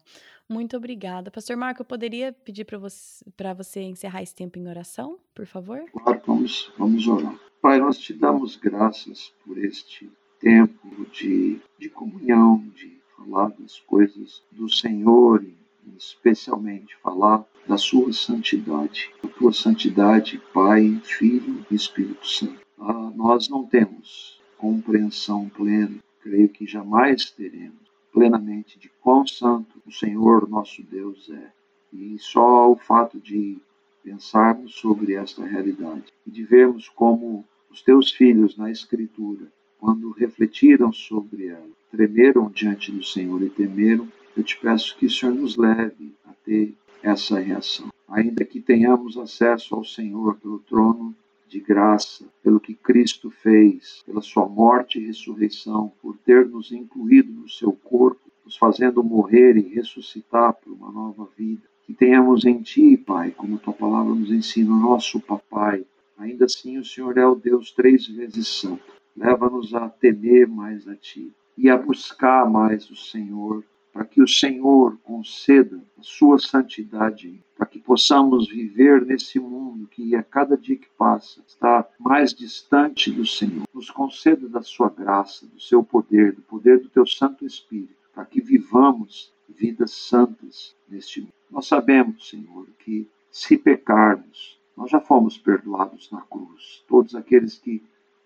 [0.50, 1.32] Muito obrigada.
[1.32, 3.24] Pastor Marco, eu poderia pedir para você,
[3.56, 5.86] você encerrar esse tempo em oração, por favor?
[5.92, 7.40] Claro, vamos, vamos orar.
[7.62, 10.12] Pai, nós te damos graças por este
[10.42, 15.56] tempo de, de comunhão, de falar das coisas do Senhor e
[15.98, 22.60] especialmente falar da sua santidade, da tua santidade, Pai, Filho e Espírito Santo.
[22.80, 29.92] Ah, nós não temos compreensão plena, creio que jamais teremos plenamente de quão santo o
[29.92, 31.52] Senhor nosso Deus é.
[31.94, 33.58] E só o fato de
[34.04, 39.48] pensarmos sobre esta realidade e de vermos como os teus filhos na Escritura,
[39.80, 45.10] quando refletiram sobre ela, tremeram diante do Senhor e temeram, eu te peço que o
[45.10, 47.90] Senhor nos leve a ter essa reação.
[48.08, 51.16] Ainda que tenhamos acesso ao Senhor pelo trono
[51.48, 57.32] de graça, pelo que Cristo fez, pela sua morte e ressurreição, por ter nos incluído
[57.32, 61.62] no seu corpo, nos fazendo morrer e ressuscitar para uma nova vida.
[61.86, 65.86] Que tenhamos em Ti, Pai, como Tua palavra nos ensina, nosso Papai,
[66.22, 68.84] Ainda assim, o Senhor é o Deus três vezes santo.
[69.18, 73.64] Leva-nos a temer mais a Ti e a buscar mais o Senhor,
[74.12, 80.22] que o Senhor conceda a Sua santidade, para que possamos viver nesse mundo que a
[80.22, 83.64] cada dia que passa está mais distante do Senhor.
[83.74, 88.26] Nos conceda da Sua graça, do Seu poder, do poder do Teu Santo Espírito, para
[88.26, 91.34] que vivamos vidas santas neste mundo.
[91.50, 96.84] Nós sabemos, Senhor, que se pecarmos, nós já fomos perdoados na cruz.
[96.88, 97.82] Todos aqueles que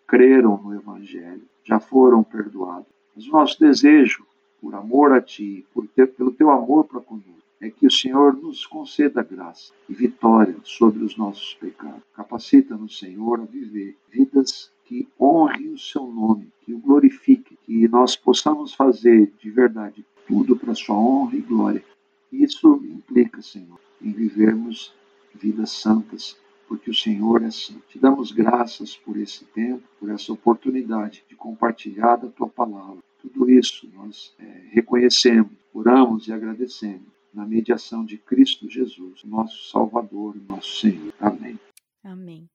[0.07, 2.87] creram no Evangelho já foram perdoados.
[3.15, 4.25] Mas o nosso desejo,
[4.65, 8.35] por amor a Ti, por ter, pelo Teu amor para conosco, é que o Senhor
[8.35, 12.01] nos conceda graça e vitória sobre os nossos pecados.
[12.15, 18.15] Capacita-nos, Senhor, a viver vidas que honrem o Seu nome, que o glorifiquem, que nós
[18.15, 21.85] possamos fazer de verdade tudo para a Sua honra e glória.
[22.31, 24.91] Isso implica, Senhor, em vivermos
[25.35, 26.35] vidas santas
[26.67, 27.83] porque o Senhor é santo.
[27.87, 33.03] Te damos graças por esse tempo, por essa oportunidade de compartilhar da tua palavra.
[33.33, 40.35] Tudo isso nós é, reconhecemos, oramos e agradecemos na mediação de Cristo Jesus, nosso Salvador,
[40.47, 41.13] nosso Senhor.
[41.19, 41.59] Amém.
[42.03, 42.47] Amém.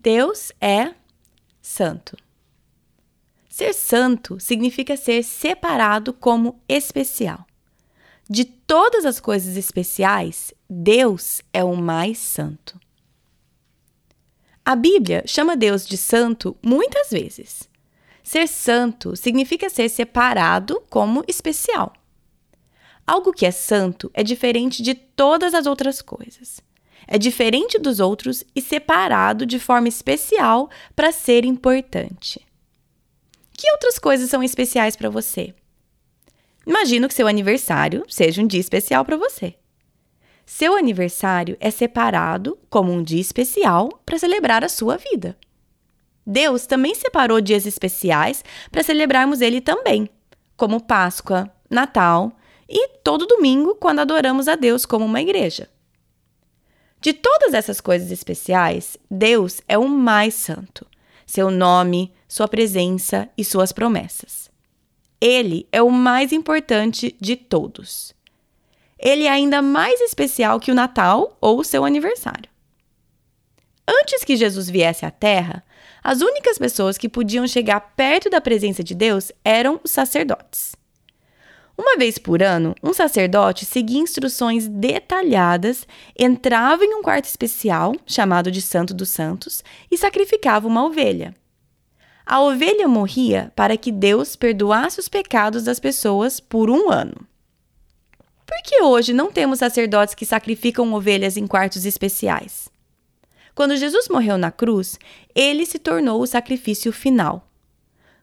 [0.00, 0.94] Deus é
[1.74, 2.16] santo.
[3.48, 7.44] Ser santo significa ser separado como especial.
[8.30, 12.80] De todas as coisas especiais, Deus é o mais santo.
[14.64, 17.68] A Bíblia chama Deus de santo muitas vezes.
[18.22, 21.92] Ser santo significa ser separado como especial.
[23.06, 26.62] Algo que é santo é diferente de todas as outras coisas.
[27.06, 32.40] É diferente dos outros e separado de forma especial para ser importante.
[33.52, 35.54] Que outras coisas são especiais para você?
[36.66, 39.54] Imagino que seu aniversário seja um dia especial para você.
[40.46, 45.36] Seu aniversário é separado como um dia especial para celebrar a sua vida.
[46.26, 50.08] Deus também separou dias especiais para celebrarmos Ele também,
[50.56, 52.32] como Páscoa, Natal
[52.68, 55.68] e todo domingo, quando adoramos a Deus como uma igreja.
[57.04, 60.86] De todas essas coisas especiais, Deus é o mais santo.
[61.26, 64.50] Seu nome, sua presença e suas promessas.
[65.20, 68.14] Ele é o mais importante de todos.
[68.98, 72.48] Ele é ainda mais especial que o Natal ou o seu aniversário.
[73.86, 75.62] Antes que Jesus viesse à Terra,
[76.02, 80.74] as únicas pessoas que podiam chegar perto da presença de Deus eram os sacerdotes.
[81.76, 88.50] Uma vez por ano, um sacerdote seguia instruções detalhadas, entrava em um quarto especial, chamado
[88.50, 91.34] de Santo dos Santos, e sacrificava uma ovelha.
[92.24, 97.26] A ovelha morria para que Deus perdoasse os pecados das pessoas por um ano.
[98.46, 102.68] Por que hoje não temos sacerdotes que sacrificam ovelhas em quartos especiais?
[103.54, 104.98] Quando Jesus morreu na cruz,
[105.34, 107.48] ele se tornou o sacrifício final.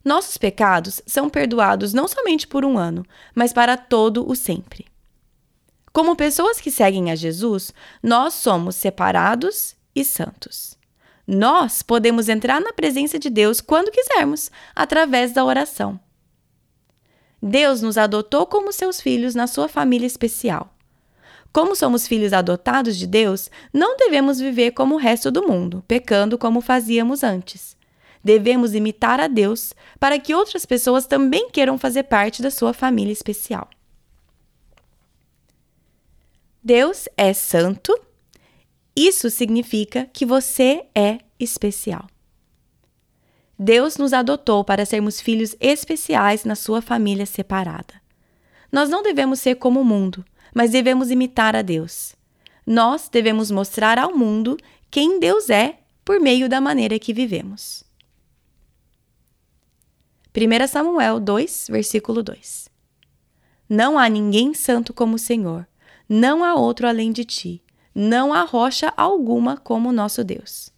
[0.04, 4.86] Nossos pecados são perdoados não somente por um ano, mas para todo o sempre.
[5.94, 10.78] Como pessoas que seguem a Jesus, nós somos separados e santos.
[11.28, 16.00] Nós podemos entrar na presença de Deus quando quisermos, através da oração.
[17.42, 20.74] Deus nos adotou como seus filhos na sua família especial.
[21.52, 26.38] Como somos filhos adotados de Deus, não devemos viver como o resto do mundo, pecando
[26.38, 27.76] como fazíamos antes.
[28.24, 33.12] Devemos imitar a Deus para que outras pessoas também queiram fazer parte da sua família
[33.12, 33.70] especial.
[36.64, 37.94] Deus é santo
[38.96, 42.08] isso significa que você é especial.
[43.58, 47.94] Deus nos adotou para sermos filhos especiais na sua família separada.
[48.72, 52.16] Nós não devemos ser como o mundo, mas devemos imitar a Deus.
[52.66, 54.58] Nós devemos mostrar ao mundo
[54.90, 57.84] quem Deus é por meio da maneira que vivemos.
[60.36, 62.70] 1 Samuel 2, versículo 2
[63.70, 65.68] Não há ninguém santo como o Senhor,
[66.08, 67.64] não há outro além de ti
[67.94, 70.72] não há rocha alguma como nosso Deus.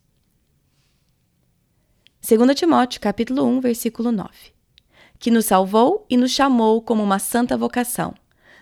[2.28, 4.32] 2 Timóteo, capítulo 1, versículo 9.
[5.20, 8.14] Que nos salvou e nos chamou como uma santa vocação,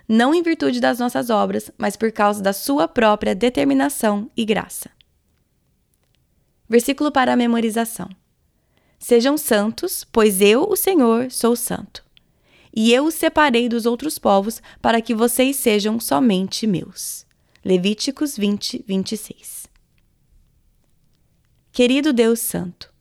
[0.07, 4.89] não em virtude das nossas obras, mas por causa da sua própria determinação e graça.
[6.67, 8.09] Versículo para a memorização.
[9.01, 12.05] Sejam santos, pois eu, o Senhor, sou santo.
[12.71, 17.25] E eu os separei dos outros povos para que vocês sejam somente meus.
[17.65, 19.65] Levíticos 20, 26.
[21.71, 22.93] Querido Deus Santo,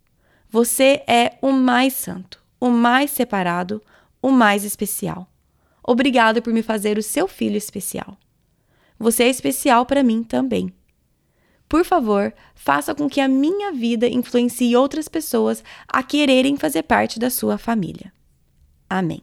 [0.49, 3.83] você é o mais santo, o mais separado,
[4.23, 5.31] o mais especial.
[5.87, 8.17] Obrigado por me fazer o seu filho especial.
[8.99, 10.73] Você é especial para mim também.
[11.71, 17.17] Por favor, faça com que a minha vida influencie outras pessoas a quererem fazer parte
[17.17, 18.13] da sua família.
[18.89, 19.23] Amém.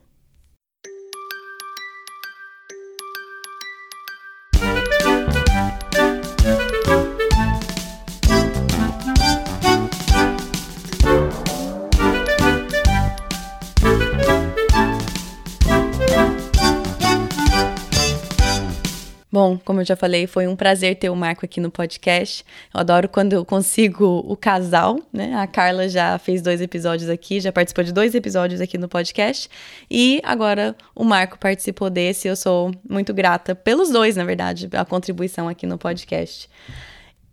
[19.48, 22.44] Bom, como eu já falei, foi um prazer ter o Marco aqui no podcast.
[22.74, 25.36] Eu adoro quando eu consigo o casal, né?
[25.36, 29.50] A Carla já fez dois episódios aqui, já participou de dois episódios aqui no podcast.
[29.90, 32.28] E agora o Marco participou desse.
[32.28, 36.50] Eu sou muito grata pelos dois, na verdade, a contribuição aqui no podcast.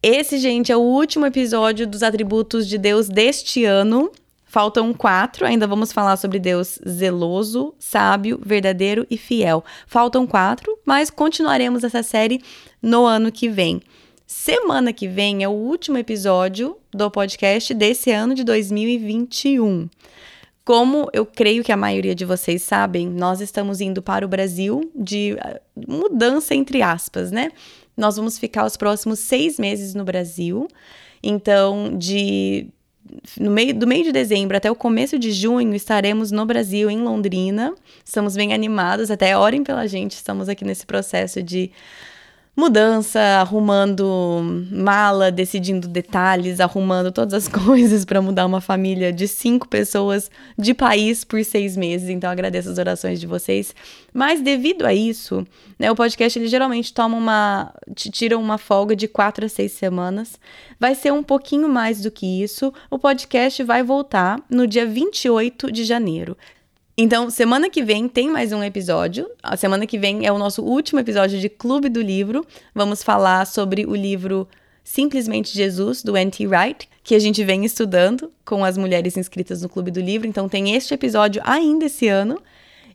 [0.00, 4.12] Esse, gente, é o último episódio dos atributos de Deus deste ano.
[4.54, 9.64] Faltam quatro, ainda vamos falar sobre Deus zeloso, sábio, verdadeiro e fiel.
[9.84, 12.40] Faltam quatro, mas continuaremos essa série
[12.80, 13.82] no ano que vem.
[14.28, 19.90] Semana que vem é o último episódio do podcast desse ano de 2021.
[20.64, 24.88] Como eu creio que a maioria de vocês sabem, nós estamos indo para o Brasil
[24.94, 27.50] de ah, mudança entre aspas, né?
[27.96, 30.68] Nós vamos ficar os próximos seis meses no Brasil.
[31.24, 32.68] Então, de
[33.38, 37.02] no meio, do meio de dezembro até o começo de junho, estaremos no Brasil, em
[37.02, 37.74] Londrina.
[38.04, 41.70] Estamos bem animados, até orem pela gente, estamos aqui nesse processo de
[42.56, 44.40] mudança, arrumando
[44.70, 50.72] mala, decidindo detalhes, arrumando todas as coisas para mudar uma família de cinco pessoas de
[50.72, 52.08] país por seis meses.
[52.08, 53.74] Então agradeço as orações de vocês.
[54.12, 55.44] Mas devido a isso,
[55.78, 60.38] né, o podcast ele geralmente toma uma, tira uma folga de quatro a seis semanas.
[60.78, 62.72] Vai ser um pouquinho mais do que isso.
[62.88, 66.36] O podcast vai voltar no dia 28 de janeiro.
[66.96, 69.28] Então, semana que vem tem mais um episódio.
[69.42, 72.46] A semana que vem é o nosso último episódio de Clube do Livro.
[72.72, 74.46] Vamos falar sobre o livro
[74.84, 76.46] Simplesmente Jesus, do N.T.
[76.46, 80.28] Wright, que a gente vem estudando com as mulheres inscritas no Clube do Livro.
[80.28, 82.40] Então, tem este episódio ainda esse ano.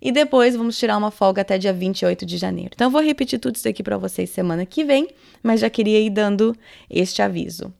[0.01, 2.71] E depois vamos tirar uma folga até dia 28 de janeiro.
[2.73, 5.09] Então, eu vou repetir tudo isso aqui para vocês semana que vem,
[5.43, 6.55] mas já queria ir dando
[6.89, 7.73] este aviso.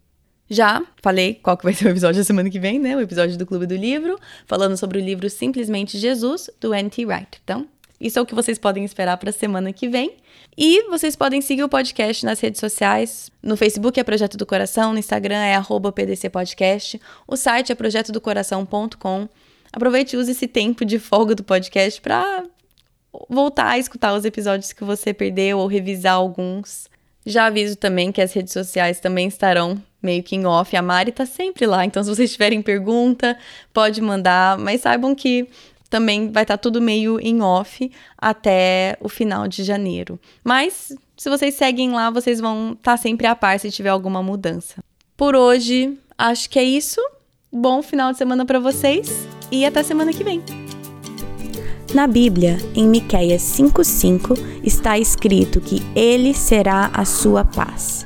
[0.49, 2.95] Já falei qual que vai ser o episódio da semana que vem, né?
[2.95, 4.17] O episódio do Clube do Livro,
[4.47, 7.05] falando sobre o livro Simplesmente Jesus, do N.T.
[7.05, 7.39] Wright.
[7.43, 7.67] Então,
[8.01, 10.15] isso é o que vocês podem esperar para a semana que vem.
[10.57, 13.29] E vocês podem seguir o podcast nas redes sociais.
[13.43, 17.75] No Facebook é Projeto do Coração, no Instagram é arroba PDC Podcast, o site é
[17.75, 19.29] projetodocoração.com.
[19.71, 22.43] Aproveite e use esse tempo de folga do podcast para
[23.29, 26.89] voltar a escutar os episódios que você perdeu ou revisar alguns.
[27.25, 30.75] Já aviso também que as redes sociais também estarão meio que em off.
[30.75, 33.37] A Mari tá sempre lá, então se vocês tiverem pergunta,
[33.73, 35.47] pode mandar, mas saibam que
[35.89, 40.19] também vai estar tá tudo meio em off até o final de janeiro.
[40.43, 44.21] Mas se vocês seguem lá, vocês vão estar tá sempre a par se tiver alguma
[44.21, 44.83] mudança.
[45.17, 47.01] Por hoje, acho que é isso.
[47.51, 50.41] Bom final de semana para vocês e até semana que vem.
[51.93, 58.05] Na Bíblia, em Miqueias 5:5, está escrito que ele será a sua paz.